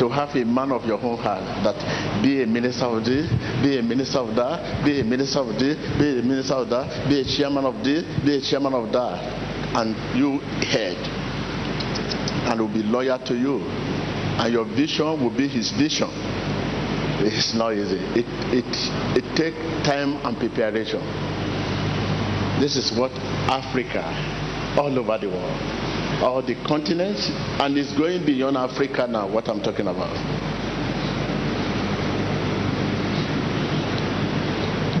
[0.00, 1.76] to have a man of your own heart that
[2.22, 3.28] be a minister of this,
[3.62, 7.06] be a minister of that, be a minister of this, be a minister of that,
[7.06, 9.20] be a chairman of this, be a chairman of that,
[9.76, 10.96] and you head
[12.48, 13.60] and will be loyal to you,
[14.40, 16.08] and your vision will be his vision.
[17.20, 18.00] It's not easy.
[18.16, 18.26] It
[18.56, 18.64] it
[19.20, 21.04] it takes time and preparation.
[22.58, 23.12] This is what
[23.52, 24.00] Africa,
[24.80, 25.60] all over the world,
[26.22, 27.28] all the continents,
[27.60, 30.14] and it's going beyond Africa now, what I'm talking about.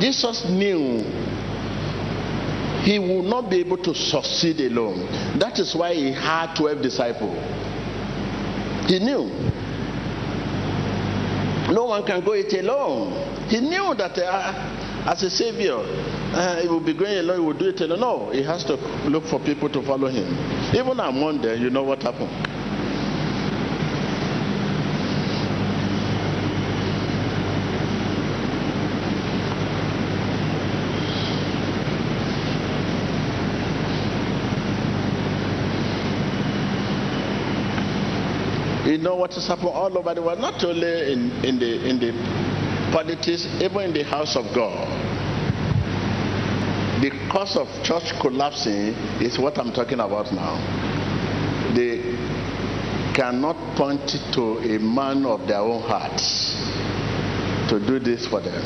[0.00, 1.04] Jesus knew
[2.82, 5.06] he would not be able to succeed alone.
[5.38, 7.36] That is why he had 12 disciples.
[8.88, 9.28] He knew.
[11.70, 13.12] No one can go it alone.
[13.48, 17.58] He knew that uh, as a savior, uh, he will be going alone, he will
[17.58, 17.80] do it.
[17.98, 18.76] No, he has to
[19.08, 20.26] look for people to follow him.
[20.74, 22.30] Even among them, you know what happened.
[38.86, 42.00] You know what is happening all over the world, not only in, in the in
[42.00, 42.49] the
[42.92, 44.88] politics, even in the house of God.
[47.02, 50.58] The cause of church collapsing is what I'm talking about now.
[51.74, 52.00] They
[53.14, 56.54] cannot point to a man of their own hearts
[57.70, 58.62] to do this for them,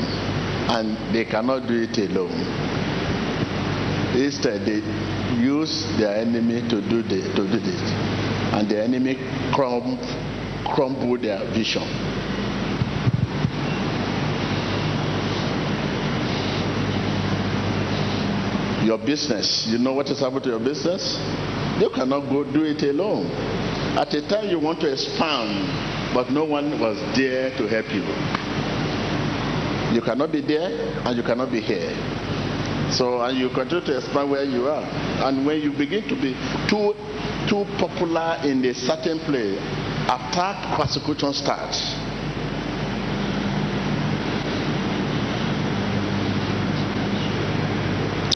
[0.69, 2.35] and they cannot do it alone.
[4.15, 4.81] Instead, they
[5.39, 7.81] use their enemy to do the, to do this,
[8.53, 9.15] and the enemy
[9.53, 9.97] crumb,
[10.73, 12.04] crumble their vision.
[18.85, 21.17] Your business, you know what is happening to your business?
[21.81, 23.25] You cannot go do it alone.
[23.97, 28.05] At a time you want to expand, but no one was there to help you.
[29.95, 30.69] You cannot be there
[31.03, 31.89] and you cannot be here.
[32.91, 34.83] So and you continue to expand where you are.
[35.25, 36.37] And when you begin to be
[36.69, 36.93] too
[37.49, 39.57] too popular in a certain place,
[40.05, 42.04] attack persecution starts.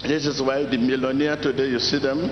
[0.10, 2.32] This is why the millionaire today, you see them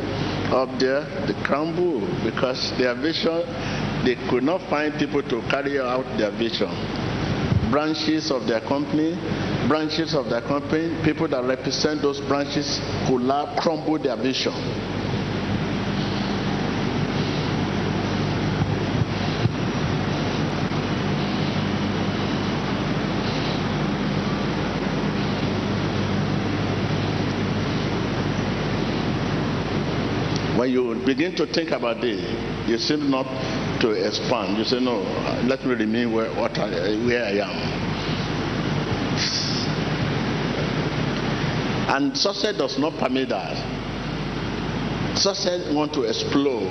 [0.51, 3.45] up there, they crumble because their vision,
[4.03, 6.73] they could not find people to carry out their vision.
[7.69, 9.13] Branches of their company,
[9.67, 14.57] branches of their company, people that represent those branches collapse, crumble their vision.
[30.67, 32.19] When you begin to think about this,
[32.67, 33.23] you seem not
[33.79, 34.57] to expand.
[34.57, 34.99] You say, no,
[35.47, 36.67] let me remain where, what I,
[37.05, 37.55] where I am.
[41.95, 43.55] And success does not permit that.
[45.17, 46.69] Success want to explode.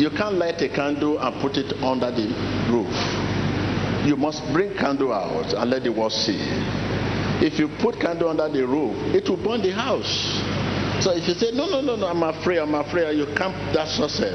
[0.00, 2.28] You can't light a candle and put it under the
[2.72, 4.06] roof.
[4.06, 6.40] You must bring candle out and let the world see.
[7.44, 10.63] If you put candle under the roof, it will burn the house.
[11.04, 13.88] So if you say, no, no, no, no, I'm afraid, I'm afraid, you camp that
[13.88, 14.32] success,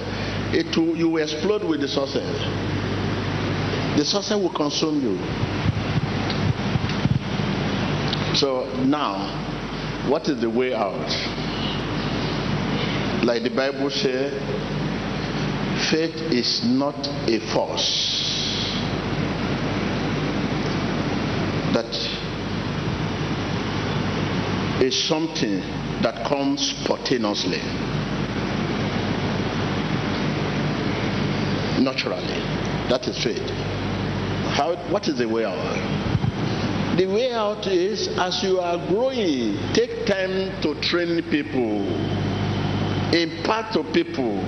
[0.53, 2.29] it will, you will explode with the success.
[3.97, 5.17] The success will consume you.
[8.35, 11.09] So now, what is the way out?
[13.25, 14.31] Like the Bible says,
[15.89, 18.29] faith is not a force
[21.73, 22.08] that
[24.89, 25.59] is something
[26.01, 27.59] that comes spontaneously,
[31.79, 32.39] naturally.
[32.89, 33.47] That is faith.
[34.57, 36.97] How, what is the way out?
[36.97, 41.85] The way out is as you are growing, take time to train people,
[43.13, 44.41] impart to people.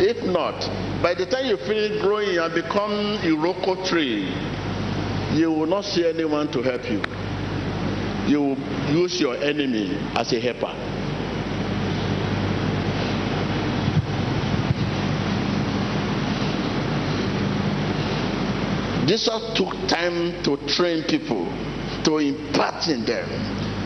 [0.00, 0.58] If not,
[1.02, 4.24] by the time you finish growing and become a Iroko tree,
[5.38, 7.19] you will not see anyone to help you.
[8.30, 8.54] You
[8.90, 10.72] use your enemy as a helper.
[19.04, 21.44] Jesus took time to train people,
[22.04, 23.28] to impart in them,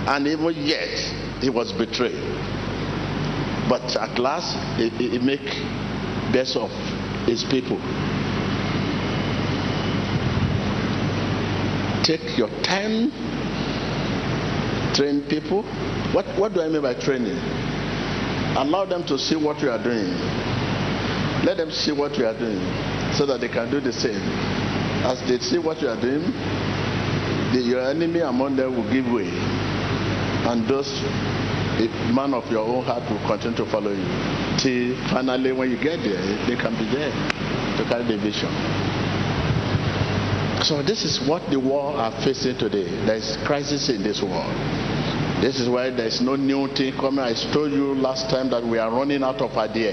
[0.09, 0.99] and even yet
[1.41, 2.21] he was betrayed.
[3.67, 5.41] But at last, he, he make
[6.35, 6.71] best of
[7.27, 7.79] his people.
[12.05, 13.11] Take your time,
[14.95, 15.63] train people.
[16.15, 17.37] What, what do I mean by training?
[18.57, 20.15] Allow them to see what you are doing.
[21.45, 22.63] Let them see what you are doing
[23.13, 24.23] so that they can do the same.
[25.05, 26.23] As they see what you are doing,
[27.53, 29.29] the, your enemy among them will give way.
[30.47, 30.89] And those
[31.75, 34.07] a man of your own heart will continue to follow you.
[34.59, 38.51] Till finally, when you get there, they can be there to carry the vision.
[40.63, 42.85] So this is what the world are facing today.
[43.05, 44.55] There is crisis in this world.
[45.41, 47.21] This is why there is no new thing coming.
[47.21, 49.93] I told you last time that we are running out of idea.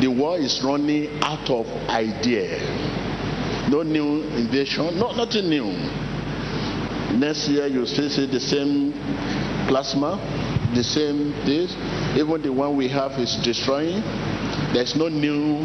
[0.00, 2.58] The world is running out of idea.
[3.70, 5.66] No new invasion, no nothing new.
[7.16, 8.92] Next year you still see the same
[9.66, 10.18] plasma,
[10.74, 11.74] the same this.
[12.18, 14.02] Even the one we have is destroying.
[14.74, 15.64] There's no new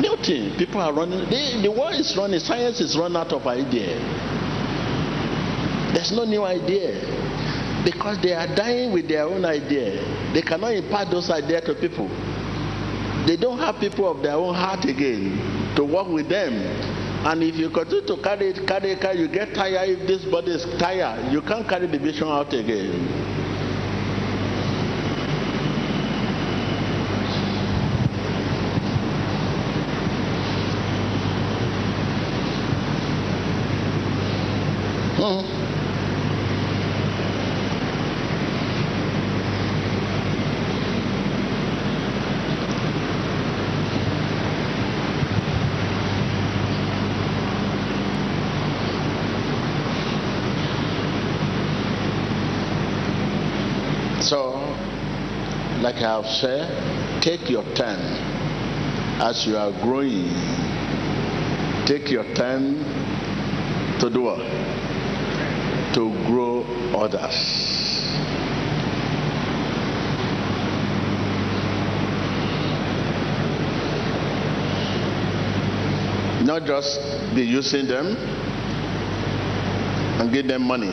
[0.00, 0.56] new thing.
[0.58, 1.30] People are running.
[1.62, 2.40] The world is running.
[2.40, 3.96] Science is run out of idea.
[5.94, 7.21] There's no new idea
[7.84, 10.02] because they are dying with their own idea.
[10.32, 12.08] They cannot impart those ideas to people.
[13.26, 16.52] They don't have people of their own heart again to work with them.
[17.24, 19.88] And if you continue to carry it, carry it, carry, you get tired.
[19.88, 23.42] If this body is tired, you can't carry the vision out again.
[54.22, 54.54] So,
[55.82, 58.00] like I have said, take your time
[59.22, 60.28] as you are growing.
[61.86, 62.78] Take your time
[64.00, 64.38] to do what?
[65.94, 66.62] To grow
[66.94, 67.38] others.
[76.44, 77.00] Not just
[77.36, 78.16] be using them
[80.20, 80.90] and give them money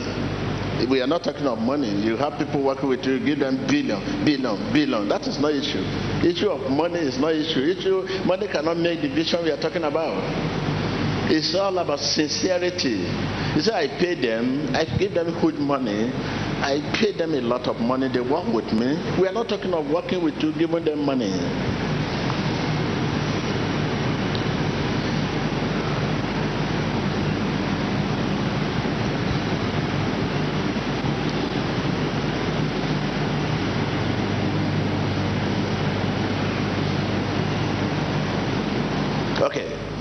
[0.88, 1.88] we are not talking of money.
[1.90, 5.08] You have people working with you, give them billion, billion, billion.
[5.08, 5.82] That is not issue.
[6.26, 7.60] Issue of money is not issue.
[7.60, 10.16] Issue money cannot make the vision we are talking about.
[11.30, 13.06] It's all about sincerity.
[13.54, 16.10] You say I pay them, I give them good money,
[16.58, 18.98] I pay them a lot of money, they work with me.
[19.20, 21.30] We are not talking of working with you, giving them money.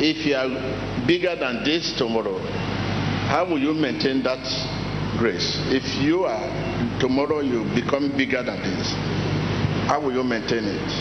[0.09, 0.49] If you are
[1.05, 2.39] bigger than this tomorrow,
[3.29, 4.41] how will you maintain that
[5.19, 5.57] grace?
[5.69, 8.89] If you are tomorrow you become bigger than this,
[9.85, 10.91] how will you maintain it?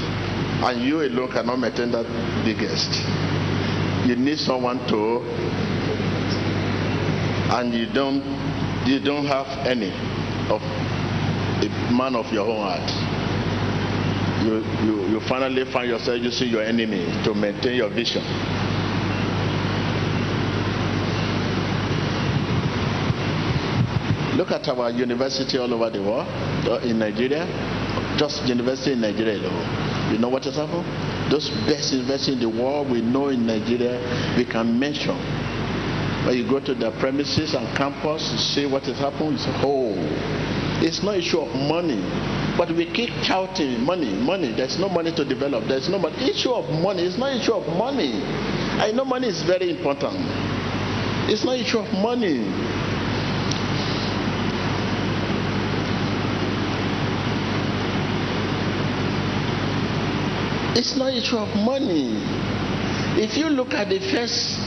[0.61, 2.04] And you alone cannot maintain that
[2.44, 2.92] biggest.
[4.06, 5.22] You need someone to,
[7.56, 8.20] and you don't,
[8.86, 9.88] you don't have any
[10.52, 12.90] of a man of your own heart.
[14.44, 18.22] You, you, you finally find yourself using your enemy to maintain your vision.
[24.39, 26.28] Look at our university all over the world,
[26.68, 27.43] uh, in Nigeria,
[28.16, 30.12] just university in Nigeria alone.
[30.12, 30.86] You know what has happened?
[31.28, 33.99] Those best universities in the world we know in Nigeria,
[34.39, 35.16] we can mention.
[36.24, 39.51] When you go to the premises and campus, you see what has happened, you say,
[39.66, 39.91] oh,
[40.86, 41.99] it's not issue of money.
[42.57, 44.53] But we keep shouting money, money.
[44.55, 45.66] There's no money to develop.
[45.66, 46.14] There's no money.
[46.30, 47.03] Issue of money.
[47.03, 48.22] It's not issue of money.
[48.78, 50.14] I know money is very important.
[51.28, 52.78] It's not issue of money.
[60.79, 62.22] It's not a issue of money.
[63.20, 64.62] If you look at the first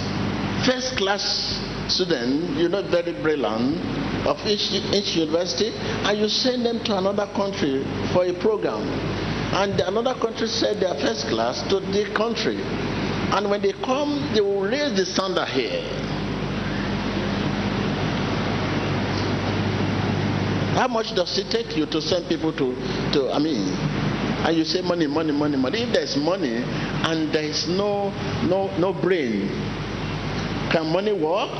[0.67, 1.23] first class
[1.87, 3.79] student, you know, very brilliant
[4.27, 8.83] of each, each university, and you send them to another country for a program.
[9.55, 12.59] And another country send their first class to the country.
[13.31, 15.79] And when they come, they will raise the standard here.
[20.75, 22.75] How much does it take you to send people to,
[23.13, 24.10] to I mean,
[24.43, 25.83] and you say money, money, money, money.
[25.83, 28.09] If there's money and there is no
[28.49, 29.47] no no brain,
[30.71, 31.51] can money work?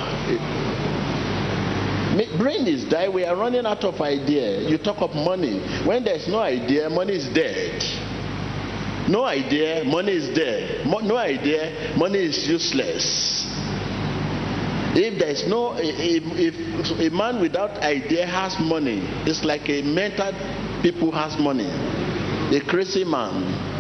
[2.39, 3.13] Brain is dead.
[3.13, 4.67] We are running out of idea.
[4.67, 5.59] You talk of money.
[5.86, 7.84] When there's no idea, money is dead.
[9.07, 10.86] No idea, money is dead.
[10.86, 13.45] No idea, money is useless.
[14.93, 19.82] If there is no, if, if a man without idea has money, it's like a
[19.84, 20.34] mental
[20.84, 21.69] people has money
[22.52, 23.80] a crazy man.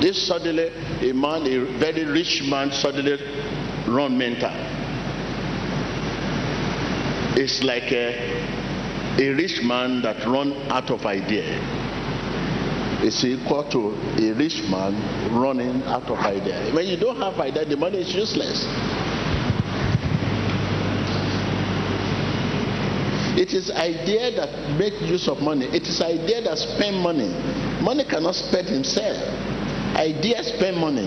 [0.00, 0.68] This suddenly,
[1.08, 3.16] a man, a very rich man, suddenly
[3.86, 4.50] run mental.
[7.36, 11.44] It's like a, a rich man that run out of idea.
[13.00, 14.94] It's equal to a rich man
[15.32, 16.74] running out of idea.
[16.74, 18.66] When you don't have idea, the money is useless.
[23.38, 25.66] It is idea that make use of money.
[25.66, 27.28] It is idea that spend money.
[27.80, 29.14] Money cannot spend himself.
[29.94, 31.06] Idea spend money.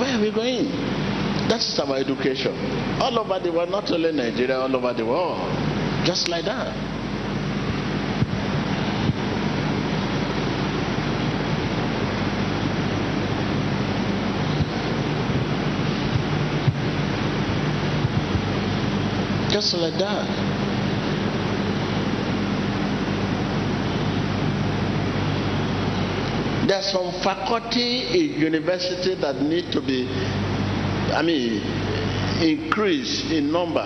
[0.00, 0.70] Where are we going?
[1.50, 2.56] That is our education.
[2.98, 5.36] All over the world, not only Nigeria, all over the world.
[6.06, 6.89] Just like that.
[19.72, 20.26] Like that.
[26.66, 30.08] There's some faculty in university that need to be,
[31.14, 31.62] I mean,
[32.42, 33.84] increase in number.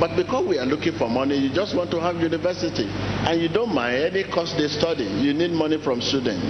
[0.00, 2.86] But because we are looking for money, you just want to have university.
[2.88, 5.04] And you don't mind any cost they study.
[5.04, 6.44] You need money from students.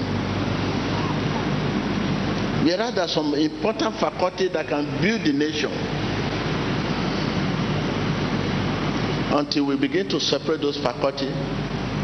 [2.62, 5.95] Whereas there are some important faculty that can build the nation.
[9.33, 11.27] Until we begin to separate those faculty,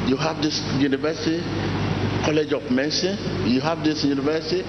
[0.09, 1.43] you have this university
[2.25, 3.19] College of Medicine,
[3.49, 4.63] you have this university,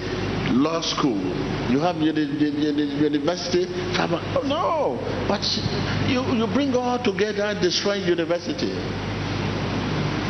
[0.50, 1.16] law school,
[1.70, 2.10] you have the,
[3.00, 3.66] university.
[3.96, 4.98] Oh, no,
[5.28, 5.40] but
[6.10, 8.72] you, you bring all together, and destroy university.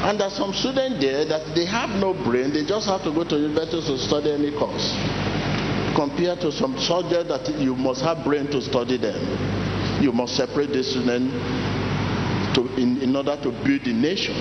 [0.04, 3.24] And there's some students there that they have no brain, they just have to go
[3.24, 4.92] to university to study any course.
[5.96, 9.16] Compared to some subjects that you must have brain to study them.
[10.02, 11.32] You must separate the student
[12.54, 14.34] to, in, in order to build the nation.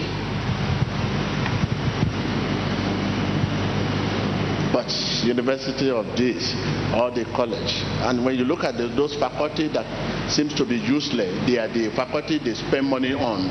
[4.73, 4.91] but
[5.23, 6.51] university of this
[6.97, 7.83] or the college.
[8.01, 11.67] And when you look at the, those faculty that seems to be useless, they are
[11.67, 13.47] the faculty they spend money on.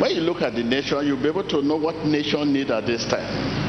[0.00, 2.86] When you look at the nation, you'll be able to know what nation need at
[2.86, 3.61] this time.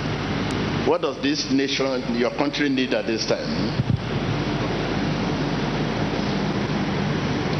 [0.85, 3.47] What does this nation, your country need at this time?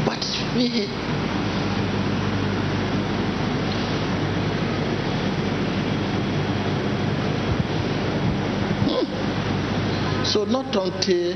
[0.04, 0.20] But
[0.54, 0.86] we,
[8.84, 10.24] hmm.
[10.26, 11.34] So not until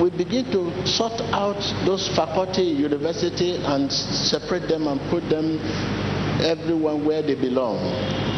[0.00, 5.58] we begin to sort out those faculty, university, and separate them and put them
[6.40, 8.29] everyone where they belong.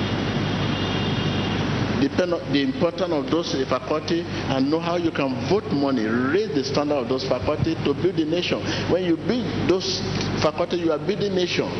[2.02, 6.48] Depend on the importance of those faculty and know how you can vote money, raise
[6.52, 8.58] the standard of those faculty to build the nation.
[8.90, 10.00] When you build those
[10.42, 11.70] faculty, you are building nation.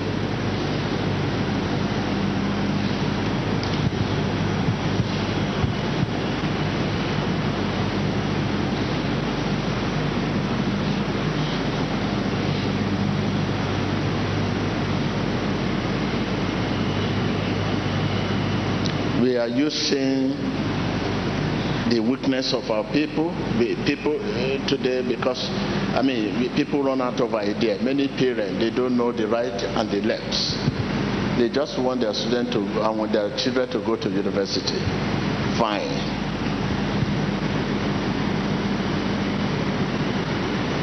[19.42, 20.30] Are using
[21.90, 23.34] the weakness of our people,
[23.84, 25.50] people uh, today, because
[25.98, 27.82] I mean, people run out of idea.
[27.82, 30.30] Many parents they don't know the right and the left.
[31.38, 32.60] They just want their student to,
[32.94, 34.78] want their children to go to university.
[35.58, 35.90] Fine.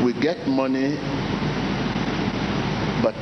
[0.03, 0.97] We get money,
[3.01, 3.15] but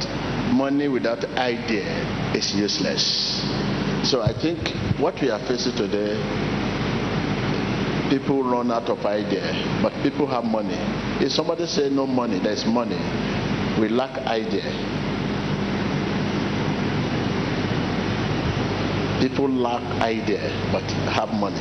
[0.52, 3.77] money without idea is useless.
[4.04, 4.60] So I think
[5.00, 6.16] what we are facing today,
[8.10, 9.44] people run out of idea,
[9.82, 10.78] but people have money.
[11.20, 12.96] If somebody say no money, there is money.
[13.80, 14.64] We lack idea.
[19.20, 20.40] People lack idea,
[20.72, 21.60] but have money.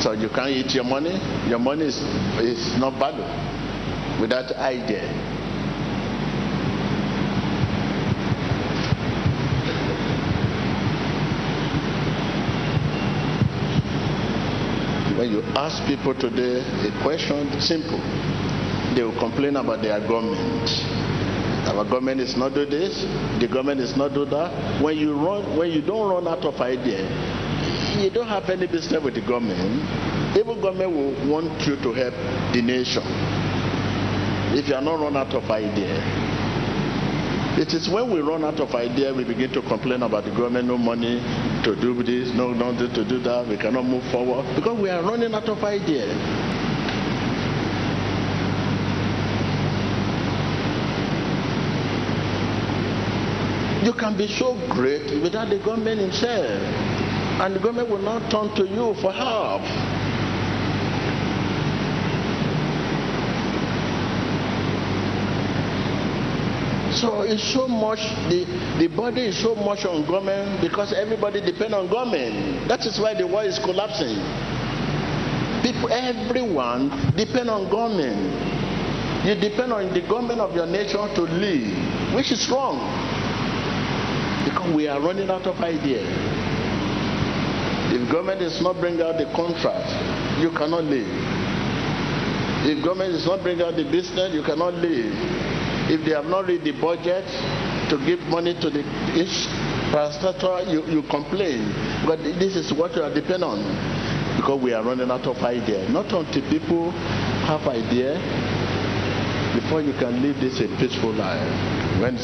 [0.00, 1.18] So you can't eat your money.
[1.48, 1.96] Your money is,
[2.38, 3.43] is not value
[4.20, 5.02] without idea.
[15.18, 17.98] When you ask people today a question, simple,
[18.94, 20.68] they will complain about their government.
[21.68, 23.00] Our government is not do this,
[23.40, 24.82] the government is not do that.
[24.82, 27.00] When you run, when you don't run out of idea,
[28.02, 29.80] you don't have any business with the government.
[30.36, 32.14] Even government will want you to help
[32.52, 33.33] the nation
[34.54, 35.98] if you are not run out of idea.
[37.56, 40.66] It is when we run out of idea we begin to complain about the government,
[40.66, 41.20] no money
[41.64, 45.02] to do this, no nothing to do that, we cannot move forward because we are
[45.02, 46.06] running out of idea.
[53.84, 56.46] You can be so great without the government himself,
[57.42, 59.62] and the government will not turn to you for help.
[67.04, 68.00] So it's so much,
[68.32, 68.48] the,
[68.78, 72.66] the body is so much on government because everybody depend on government.
[72.66, 74.16] That is why the world is collapsing.
[75.60, 78.16] People, everyone depend on government.
[79.26, 82.80] You depend on the government of your nation to live, which is wrong.
[84.48, 86.08] Because we are running out of ideas.
[87.92, 89.92] If government is not bringing out the contract,
[90.40, 91.08] you cannot live.
[92.64, 95.43] If government is not bringing out the business, you cannot live.
[95.90, 97.24] If they have not read the budget
[97.90, 98.80] to give money to the
[99.14, 99.46] each
[99.92, 101.72] parastatal, you, you complain.
[102.06, 103.60] But this is what you are dependent on.
[104.36, 105.90] Because we are running out of ideas.
[105.90, 106.90] Not until people
[107.46, 108.16] have idea
[109.54, 112.00] before you can live this a peaceful life.
[112.00, 112.18] When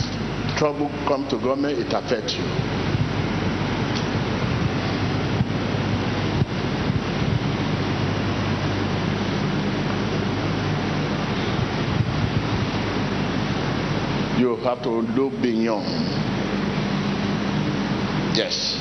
[0.56, 2.44] trouble come to government, it affects you.
[14.40, 15.86] You have to look beyond.
[18.36, 18.76] Yes.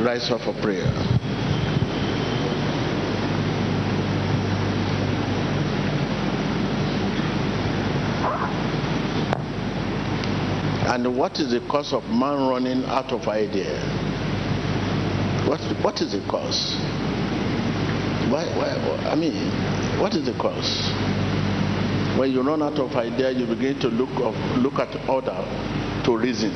[0.00, 1.17] Rise up for prayer.
[10.98, 13.70] And what is the cause of man running out of idea?
[15.46, 16.74] What, what is the cause?
[18.28, 19.32] Why, why, I mean,
[20.00, 20.90] what is the cause?
[22.18, 25.38] When you run out of idea, you begin to look, of, look at order
[26.04, 26.50] to reason,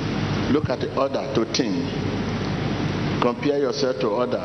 [0.52, 4.44] look at the order to think, compare yourself to order,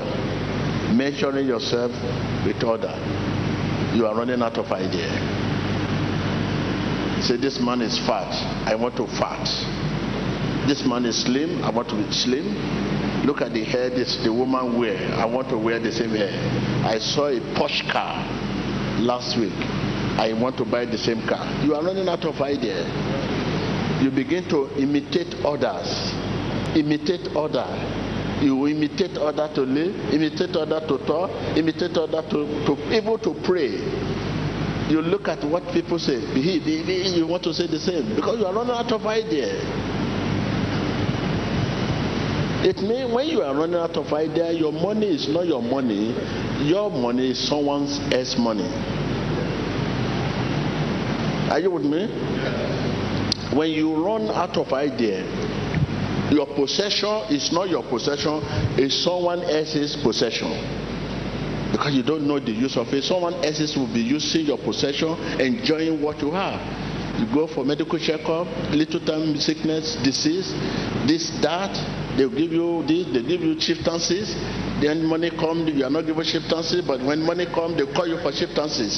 [0.93, 1.91] measuring yourself
[2.45, 2.93] with order.
[3.95, 5.46] You are running out of idea.
[7.21, 8.31] Say, this man is fat.
[8.67, 9.47] I want to fat.
[10.67, 11.63] This man is slim.
[11.63, 13.25] I want to be slim.
[13.25, 14.97] Look at the hair this the woman wear.
[15.15, 16.31] I want to wear the same hair.
[16.85, 18.23] I saw a Porsche car
[18.99, 19.55] last week.
[20.19, 21.45] I want to buy the same car.
[21.63, 22.85] You are running out of idea.
[24.01, 25.89] You begin to imitate others.
[26.75, 27.65] Imitate order.
[28.41, 33.33] You imitate order to live, imitate order to talk, imitate order to, to even to
[33.43, 33.81] pray
[34.89, 36.15] you look at what people say.
[36.15, 39.47] You want to say the same because you are running out of idea.
[42.63, 46.15] It means when you are running out of idea, your money is not your money.
[46.65, 48.67] Your money is someone else's money.
[51.51, 52.07] Are you with me?
[53.55, 55.23] When you run out of idea,
[56.31, 58.41] your possession is not your possession,
[58.77, 60.86] it's someone else's possession
[61.77, 63.03] because you don't know the use of it.
[63.03, 66.57] Someone else will be using your possession, enjoying what you have.
[67.21, 70.49] You go for medical checkup, little time sickness, disease,
[71.05, 71.77] this, that.
[72.17, 74.33] They'll give you this, they give you chieftaincies.
[74.81, 78.17] Then money comes, you are not given chieftaincies, but when money comes, they call you
[78.25, 78.97] for chieftaincies.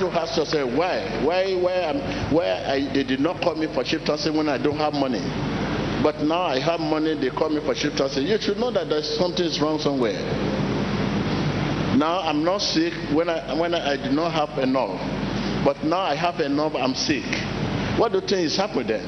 [0.00, 1.22] You ask yourself why?
[1.24, 4.94] Why, why, why I, they did not call me for chieftaincy when I don't have
[4.94, 5.20] money?
[6.02, 8.20] But now I have money, they call me for chieftaincy.
[8.22, 10.18] You should know that there's something is wrong somewhere.
[11.96, 15.00] Now I'm not sick when I when I, I did not have enough.
[15.64, 17.24] But now I have enough, I'm sick.
[17.98, 19.04] What do you think is happening then?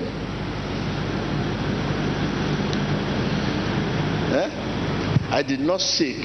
[4.32, 5.28] Eh?
[5.30, 6.16] I did not sick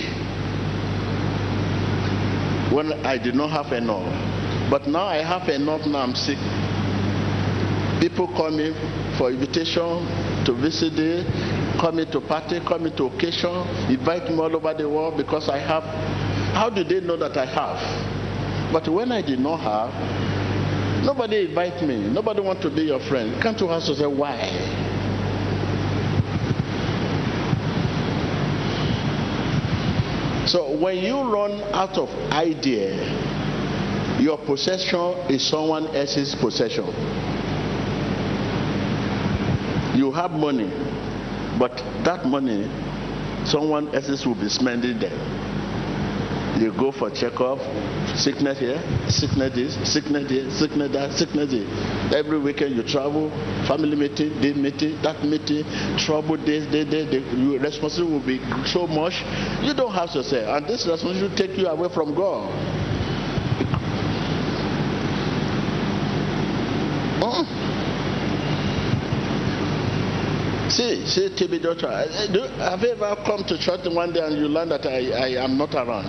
[2.74, 4.45] when I did not have enough.
[4.70, 6.38] But now I have enough, now I'm sick.
[8.02, 8.74] People me
[9.18, 11.24] for invitation to visit me,
[11.80, 13.56] call me to party, me to occasion,
[13.90, 15.84] invite me all over the world because I have.
[16.54, 18.74] How do they know that I have?
[18.74, 21.98] But when I did not have, nobody invite me.
[22.10, 23.42] Nobody want to be your friend.
[23.42, 24.94] Come to us to say why.
[30.48, 32.94] So when you run out of idea,
[34.20, 36.86] your possession is someone else's possession.
[39.96, 40.70] You have money,
[41.60, 42.70] but that money,
[43.46, 45.46] someone else's will be spending there.
[46.60, 47.60] You go for checkup,
[48.16, 51.68] sickness here, sickness this, sickness here, sickness that, sickness here.
[52.16, 53.30] Every weekend you travel,
[53.68, 55.66] family meeting, this meeting, that meeting,
[55.98, 57.34] trouble this, this, this, this.
[57.34, 59.22] Your responsibility will be so much.
[59.64, 62.85] You don't have to say, and this responsibility will take you away from God.
[70.76, 74.50] See, see, TB doctor, uh, have you ever come to church one day and you
[74.50, 76.04] learn that I, I am not around?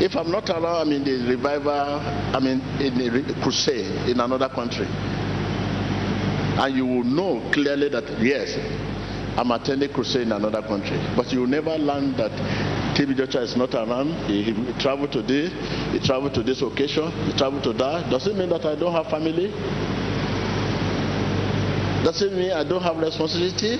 [0.00, 4.48] If I'm not around, I'm in the revival, I'm in, in the crusade in another
[4.48, 4.86] country.
[4.88, 8.56] And you will know clearly that, yes,
[9.36, 10.96] I'm attending crusade in another country.
[11.14, 12.32] But you will never learn that
[12.96, 14.08] TB Joshua is not around.
[14.24, 15.48] He, he, he traveled today.
[15.92, 17.12] He traveled to this occasion.
[17.26, 18.08] He traveled to that.
[18.08, 19.52] Does it mean that I don't have family?
[22.04, 23.76] Does it mean I don't have responsibility?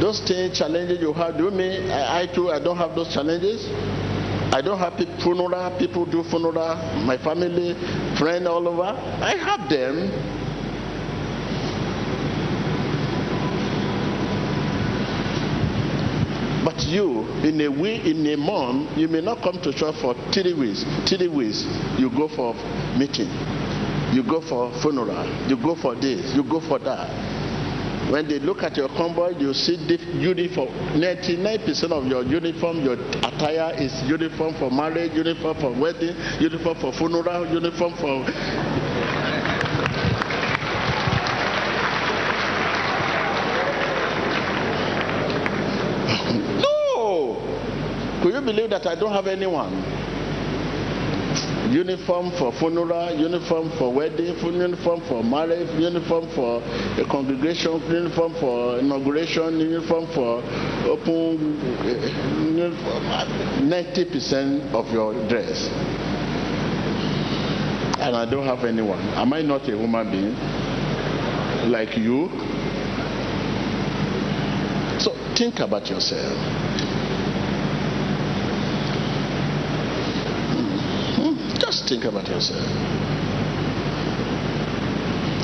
[0.00, 3.66] Those things, challenges you have, do mean I, I too, I don't have those challenges?
[4.52, 7.74] I don't have people, funeral, people do funeral, my family,
[8.16, 8.82] friend all over.
[8.84, 10.08] I have them.
[16.64, 20.14] But you, in a week, in a month, you may not come to church for
[20.32, 20.84] three weeks.
[21.08, 21.64] Three weeks,
[21.98, 22.54] you go for
[22.96, 23.28] meeting,
[24.12, 27.08] you go for funeral, you go for this, you go for that.
[28.10, 30.68] When they look at your convoy, you see the uniform.
[30.96, 36.92] 99% of your uniform, your attire is uniform for marriage, uniform for wedding, uniform for
[36.92, 38.24] funeral, uniform for.
[48.22, 49.97] Could you believe that I don't have anyone?
[51.70, 58.78] Uniform for funeral, uniform for wedding, uniform for marriage, uniform for a congregation, uniform for
[58.78, 60.42] inauguration, uniform for
[60.88, 61.58] open,
[63.68, 65.68] ninety percent of your dress.
[68.00, 69.00] And I don't have anyone.
[69.18, 70.34] Am I not a human being
[71.70, 72.28] like you?
[74.98, 76.32] So think about yourself.
[81.58, 82.60] Just think about yourself.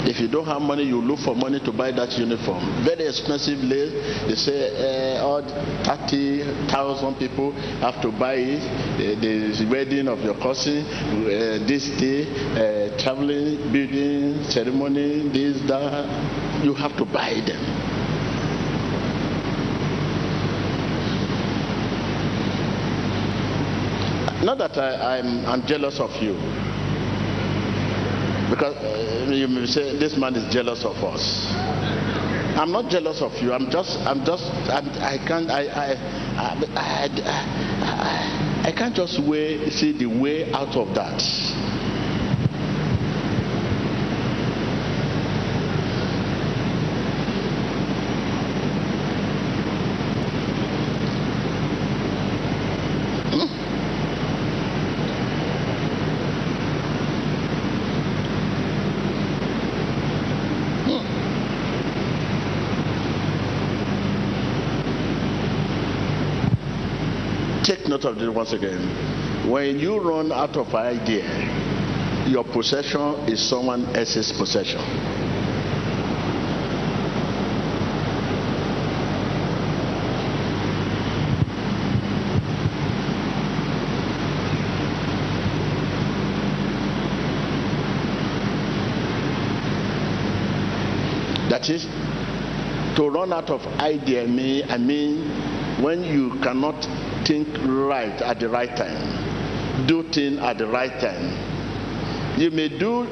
[0.07, 2.85] If you don't have money, you look for money to buy that uniform.
[2.85, 3.91] Very expensive lace.
[4.29, 9.21] They say uh, all 30,000 people have to buy it.
[9.21, 16.05] The wedding of your cousin, uh, this day, uh, traveling, building, ceremony, this, that.
[16.63, 17.94] You have to buy them.
[24.45, 26.35] Not that I, am I'm, I'm jealous of you.
[28.51, 31.47] Because uh, you may say this man is jealous of us.
[32.55, 33.55] I'm not jealous of you.
[33.55, 35.97] I'm just, I'm just, I'm, I can't, I, I,
[36.37, 37.09] I,
[37.87, 41.23] I, I can't just way, see the way out of that.
[68.05, 69.51] Of this once again.
[69.51, 71.25] When you run out of idea,
[72.29, 74.81] your possession is someone else's possession.
[91.51, 91.85] That is,
[92.97, 95.29] to run out of idea, me, I mean,
[95.83, 96.85] when you cannot
[97.25, 99.87] think right at the right time.
[99.87, 102.39] Do things at the right time.
[102.39, 103.07] You may do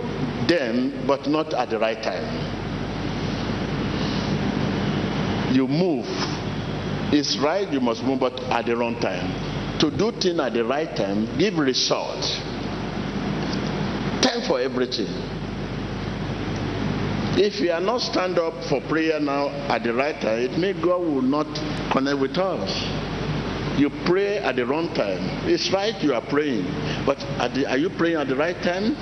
[0.46, 2.26] them, but not at the right time.
[5.54, 6.06] You move.
[7.12, 9.78] It's right, you must move, but at the wrong time.
[9.80, 12.22] To do things at the right time, give result.
[14.22, 15.08] Time for everything.
[17.34, 20.74] If you are not stand up for prayer now at the right time, it may
[20.74, 21.46] God will not
[21.90, 23.01] connect with us
[23.78, 25.48] you pray at the wrong time.
[25.48, 26.64] It's right you are praying,
[27.06, 27.18] but
[27.54, 28.94] the, are you praying at the right time?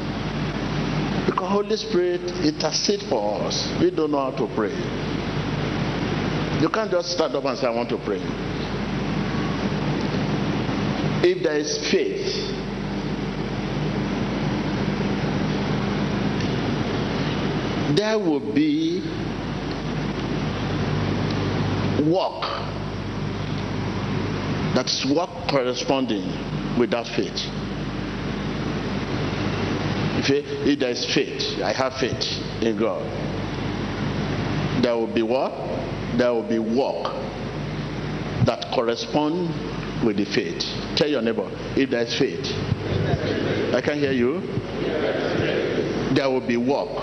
[1.27, 3.69] Because Holy Spirit intercedes for us.
[3.81, 4.73] We don't know how to pray.
[6.61, 8.21] You can't just stand up and say, I want to pray.
[11.23, 12.35] If there is faith,
[17.97, 19.01] there will be
[22.11, 22.60] work
[24.75, 26.27] that's what corresponding
[26.79, 27.41] with that faith.
[30.23, 32.23] If, if there is faith, I have faith
[32.63, 33.03] in God.
[34.83, 35.53] There will be what?
[36.17, 37.05] There will be work
[38.47, 40.65] that correspond with the faith.
[40.97, 42.47] Tell your neighbor, if there is faith.
[43.75, 44.41] I can hear you.
[46.15, 46.97] There will be work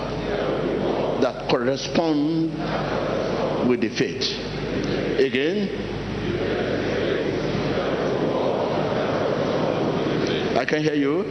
[1.22, 2.52] that correspond
[3.68, 4.22] with the faith.
[5.18, 5.97] Again,
[10.68, 11.24] can hear you.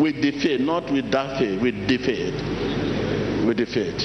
[0.00, 2.34] With the faith, not with that faith, with the faith.
[3.46, 4.00] With the faith.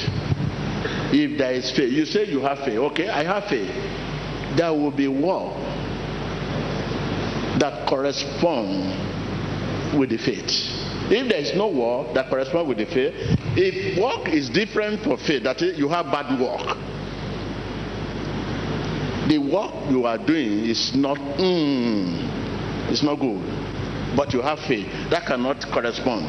[1.14, 2.78] If there is faith, you say you have faith.
[2.78, 3.70] Okay, I have faith.
[4.58, 5.54] There will be war
[7.60, 10.50] that correspond with the faith.
[11.12, 13.14] If there is no war that corresponds with the faith,
[13.58, 16.78] if work is different from faith, that is, you have bad work.
[19.28, 23.42] The work you are doing is not, mm, it's not good,
[24.16, 24.88] but you have faith.
[25.10, 26.26] That cannot correspond.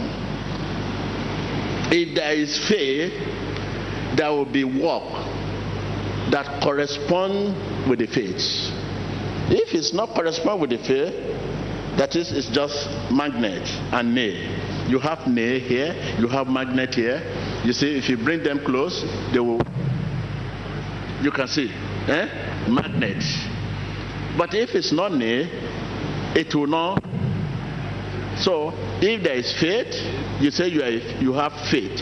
[1.93, 3.13] If there is faith,
[4.17, 5.03] there will be work
[6.31, 8.41] that correspond with the faith.
[9.51, 11.13] If it's not correspond with the faith,
[11.99, 14.89] that is, it's just magnet and nail.
[14.89, 17.21] You have nail here, you have magnet here.
[17.65, 19.61] You see, if you bring them close, they will.
[21.23, 21.71] You can see,
[22.09, 22.52] eh?
[22.69, 23.23] Magnet.
[24.37, 25.47] But if it's not nail,
[26.35, 27.03] it will not.
[28.39, 29.95] So, if there is faith,
[30.41, 32.01] you say you, are, you have faith.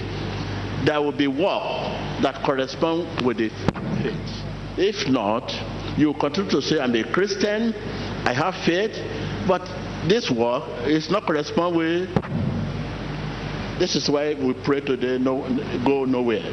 [0.84, 4.50] There will be work that correspond with the faith.
[4.78, 5.52] If not,
[5.98, 7.74] you continue to say, I'm a Christian,
[8.24, 8.96] I have faith,
[9.46, 9.62] but
[10.08, 12.08] this work is not correspond with.
[13.78, 15.42] This is why we pray today, no,
[15.84, 16.44] go nowhere.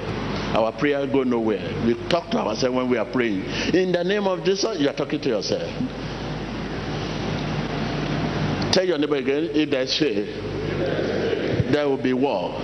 [0.55, 1.85] Our prayer go nowhere.
[1.85, 3.43] We talk to ourselves when we are praying.
[3.73, 5.69] In the name of Jesus, you are talking to yourself.
[8.71, 10.27] Tell your neighbor again, if is faith,
[11.71, 12.59] there will be war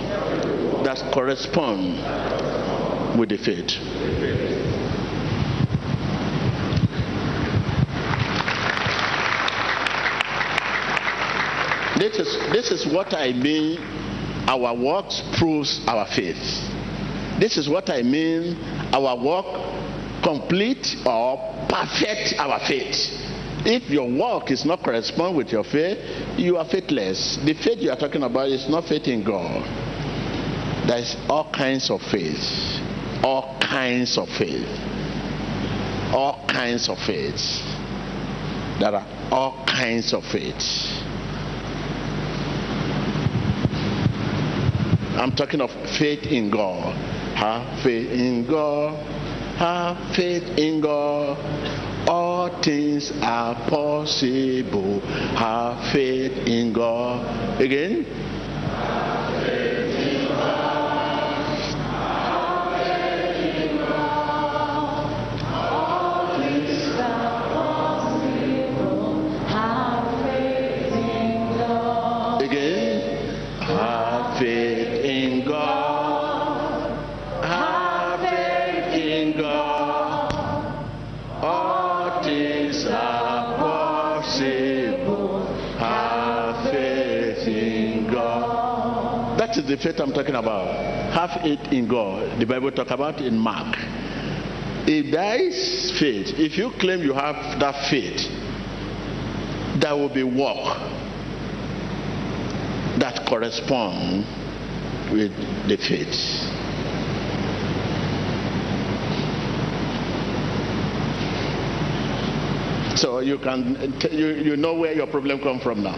[0.84, 1.98] that correspond
[3.18, 3.70] with the faith.
[11.98, 13.78] This is, this is what I mean.
[14.46, 16.36] Our works proves our faith.
[17.38, 18.56] This is what I mean.
[18.92, 19.46] Our work
[20.22, 21.36] complete or
[21.68, 22.96] perfect our faith.
[23.66, 25.98] If your work is not correspond with your faith,
[26.38, 27.38] you are faithless.
[27.44, 29.62] The faith you are talking about is not faith in God.
[30.86, 32.44] There is all kinds of faith.
[33.22, 34.68] All kinds of faith.
[36.12, 37.40] All kinds of faith.
[38.80, 40.62] There are all kinds of faith.
[45.16, 46.92] I'm talking of faith in God.
[47.34, 48.94] Have faith in God.
[49.56, 51.38] Have faith in God.
[52.08, 55.00] All things are possible.
[55.00, 57.60] Have faith in God.
[57.60, 58.06] Again.
[89.76, 90.68] The faith I'm talking about.
[91.12, 92.38] Have it in God.
[92.38, 93.76] The Bible talk about in Mark.
[94.86, 98.28] If there is faith, if you claim you have that faith,
[99.80, 100.78] there will be work
[103.00, 104.24] that correspond
[105.10, 105.32] with
[105.68, 106.14] the faith.
[112.96, 115.96] So you can you, you know where your problem come from now.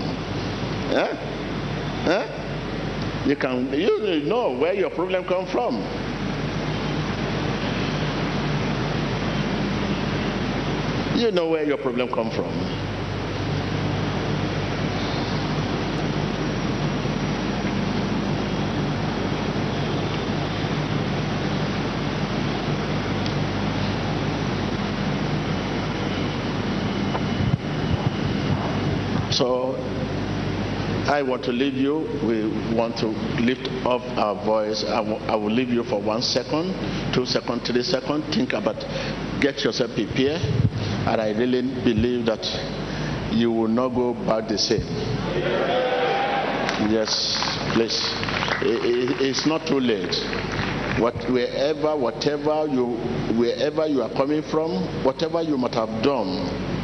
[0.89, 1.17] Huh?
[2.05, 2.46] Huh?
[3.27, 5.83] You can you know where your problem come from.
[11.19, 12.53] You know where your problem come from.
[29.33, 29.75] So
[31.17, 32.01] I want to leave you.
[32.29, 32.45] We
[32.77, 33.07] want to
[33.41, 34.85] lift up our voice.
[34.85, 35.01] I
[35.35, 36.75] will leave you for one second,
[37.15, 38.35] two seconds, three seconds.
[38.37, 38.77] Think about,
[39.41, 40.43] get yourself prepared.
[41.09, 42.45] And I really believe that
[43.33, 44.85] you will not go back the same.
[46.93, 47.09] Yes,
[47.73, 47.97] please.
[48.61, 50.15] I- I- It's not too late.
[51.01, 52.87] What, wherever, whatever you,
[53.41, 56.76] wherever you are coming from, whatever you might have done,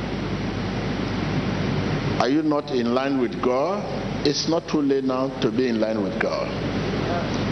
[2.23, 3.83] are you not in line with God?
[4.25, 6.47] It's not too late now to be in line with God.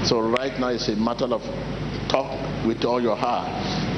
[0.07, 1.43] So right now it's a matter of
[2.09, 2.31] talk
[2.65, 3.51] with all your heart.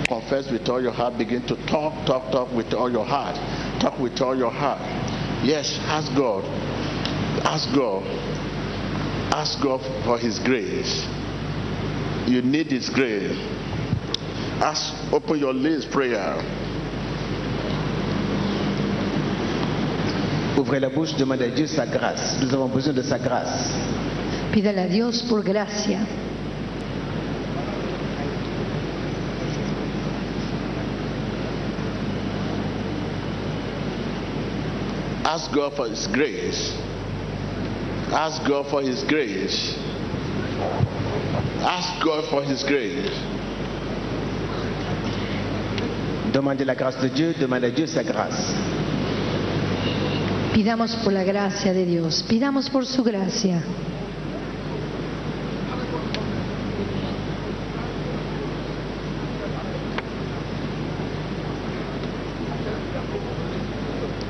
[0.08, 1.18] Confess with all your heart.
[1.18, 3.36] Begin to talk, talk, talk with all your heart.
[3.82, 4.80] Talk with all your heart.
[5.44, 6.42] Yes, ask God.
[7.44, 8.06] Ask God.
[9.34, 11.04] Ask God for His grace.
[12.26, 13.36] You need His grace.
[14.64, 16.40] Ask, open your lips, prayer.
[20.58, 22.38] Ouvrez la bouche, demandez à Dieu sa grâce.
[22.42, 23.70] Nous avons besoin de sa grâce.
[24.52, 25.98] Pídale a Dios por gracia.
[35.24, 36.76] Ask God for His grace.
[38.12, 39.74] Ask God for His grace.
[41.64, 43.10] Ask God for His grace.
[46.32, 48.54] Demandez la grâce de Dieu, demandez à Dieu sa grâce.
[50.54, 53.62] Pidamos por la gracia de Dios, pidamos por su gracia.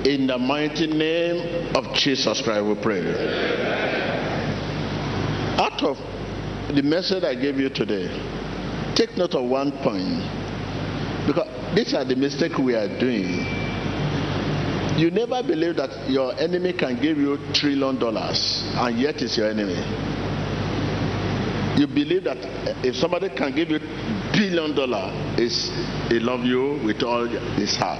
[0.05, 3.01] In the mighty name of Jesus Christ, we pray.
[5.59, 5.97] Out of
[6.75, 8.09] the message I gave you today,
[8.95, 10.23] take note of one point.
[11.27, 13.62] Because these are the mistakes we are doing.
[15.03, 19.51] You never believe that your enemy can give you trillion dollars and yet it's your
[19.51, 19.75] enemy.
[21.77, 22.39] You believe that
[22.87, 23.81] if somebody can give you
[24.31, 25.73] billion dollar, is
[26.09, 27.99] he love you with all his heart.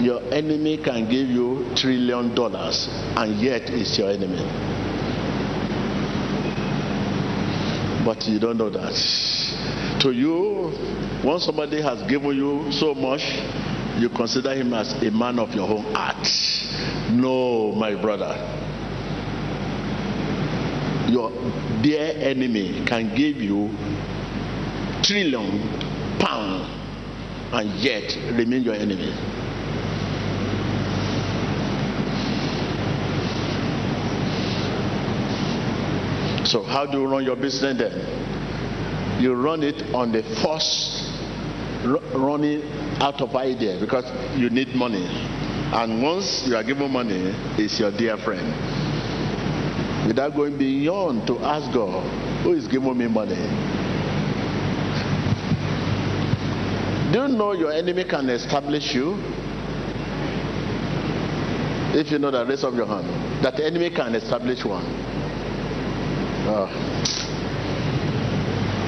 [0.00, 2.86] Your enemy can give you trillion dollars
[3.16, 4.38] and yet it's your enemy.
[8.04, 8.94] But you don't know that.
[10.02, 10.70] To you,
[11.24, 13.22] once somebody has given you so much,
[13.98, 16.28] you consider him as a man of your own heart.
[17.10, 18.34] No, my brother.
[21.08, 21.30] Your
[21.82, 23.70] dear enemy can give you
[25.02, 25.60] trillion
[26.18, 26.70] pound
[27.52, 29.12] and yet remain your enemy.
[36.44, 39.20] So, how do you run your business then?
[39.20, 40.22] You run it on the
[41.88, 42.62] first running
[43.00, 44.04] out of idea because
[44.38, 45.06] you need money.
[45.72, 48.46] And once you are given money, it's your dear friend.
[50.06, 52.02] Without going beyond to ask God,
[52.42, 53.36] who is giving me money?
[57.12, 59.16] Do you know your enemy can establish you?
[61.90, 63.06] If you know that, raise up your hand.
[63.42, 64.84] That the enemy can establish one.
[66.50, 66.68] Oh.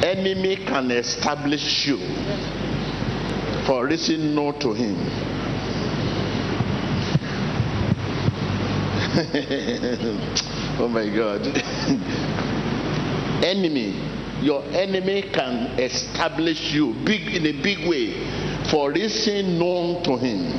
[0.02, 2.59] Enemy can establish you
[3.70, 4.96] for reason no to him.
[10.80, 11.46] oh my God.
[13.44, 13.94] enemy,
[14.42, 18.12] your enemy can establish you big in a big way
[18.72, 20.50] for reason known to him.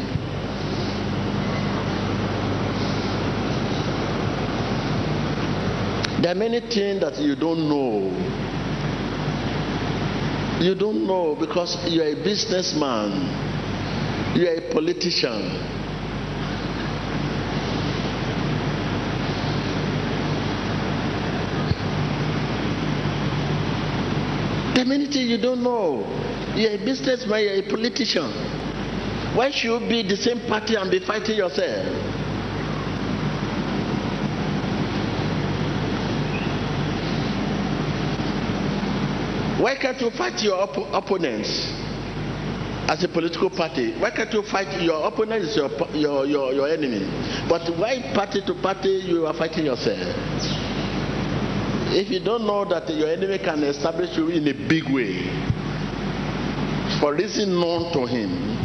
[6.21, 8.60] There are many things that you don't know.
[10.61, 15.41] You don't know because you are a businessman, you are a politician.
[24.75, 26.05] There are many things you don't know.
[26.55, 28.31] You are a businessman, you are a politician.
[29.35, 32.20] Why should you be the same party and be fighting yourself?
[39.61, 41.69] Why can't you fight your op- opponents
[42.89, 43.93] as a political party?
[43.99, 47.05] Why can't you fight your opponent is your, your, your, your enemy?
[47.47, 49.99] But why party to party you are fighting yourself?
[51.93, 55.29] If you don't know that your enemy can establish you in a big way,
[56.99, 58.57] for reason known to him,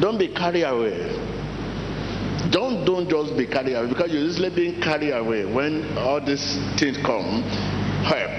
[0.00, 1.35] don't be carried away.
[2.50, 6.56] Don't don't just be carried away because you're usually being carried away when all these
[6.78, 7.42] things come.
[8.04, 8.30] Help,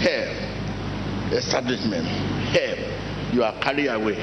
[0.00, 3.34] help, establishment, help.
[3.34, 4.16] You are carried away.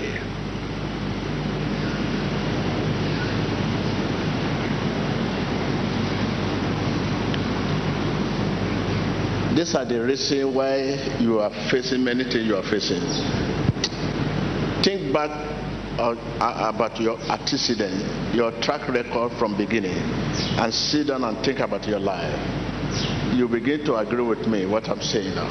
[9.55, 13.01] These are the reasons why you are facing many things you are facing.
[14.81, 15.29] Think back
[15.99, 19.97] uh, about your antecedent, your track record from beginning,
[20.57, 22.33] and sit down and think about your life.
[23.35, 25.49] You begin to agree with me what I'm saying now.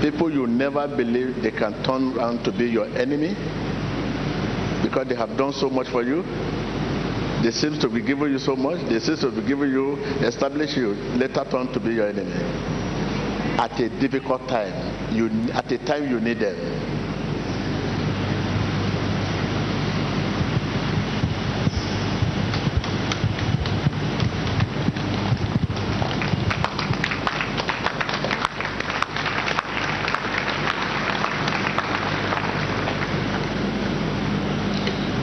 [0.00, 3.34] People you never believe they can turn around to be your enemy
[4.82, 6.22] because they have done so much for you.
[7.42, 8.80] They seem to be giving you so much.
[8.88, 12.32] They seem to be giving you, establish you, later turn to be your enemy
[13.58, 14.95] at a difficult time.
[15.12, 16.96] You at the time you need them.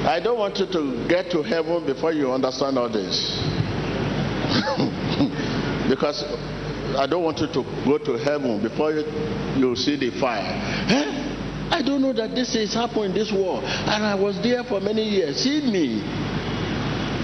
[0.06, 3.42] I don't want you to get to heaven before you understand all this.
[5.90, 6.24] because
[6.96, 9.04] I don't want you to go to heaven before you,
[9.58, 10.44] you see the fire.
[10.90, 11.24] Eh?
[11.72, 13.64] I don't know that this is happening, in this world.
[13.64, 15.38] And I was there for many years.
[15.38, 16.04] See me.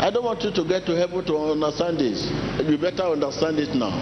[0.01, 2.31] I don't want you to get to heaven to understand this.
[2.67, 3.93] You better understand it now.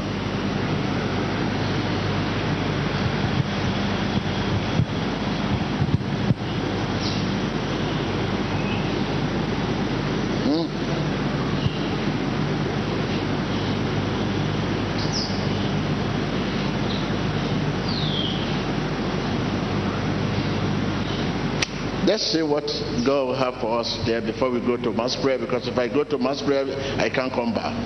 [22.17, 22.65] Let's see what
[23.05, 25.37] God will have for us there before we go to mass prayer.
[25.37, 26.65] Because if I go to mass prayer,
[26.97, 27.77] I can't come back.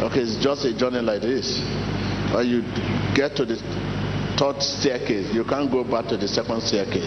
[0.00, 1.60] Okay, it's just a journey like this.
[2.32, 2.62] Or you
[3.14, 3.56] get to the
[4.38, 7.04] third staircase, you can't go back to the second staircase.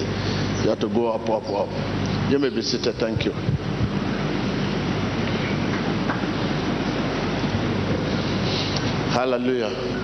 [0.61, 2.29] You have to go up, up, up.
[2.29, 2.97] You may be seated.
[2.99, 3.31] Thank you.
[9.09, 10.02] Hallelujah.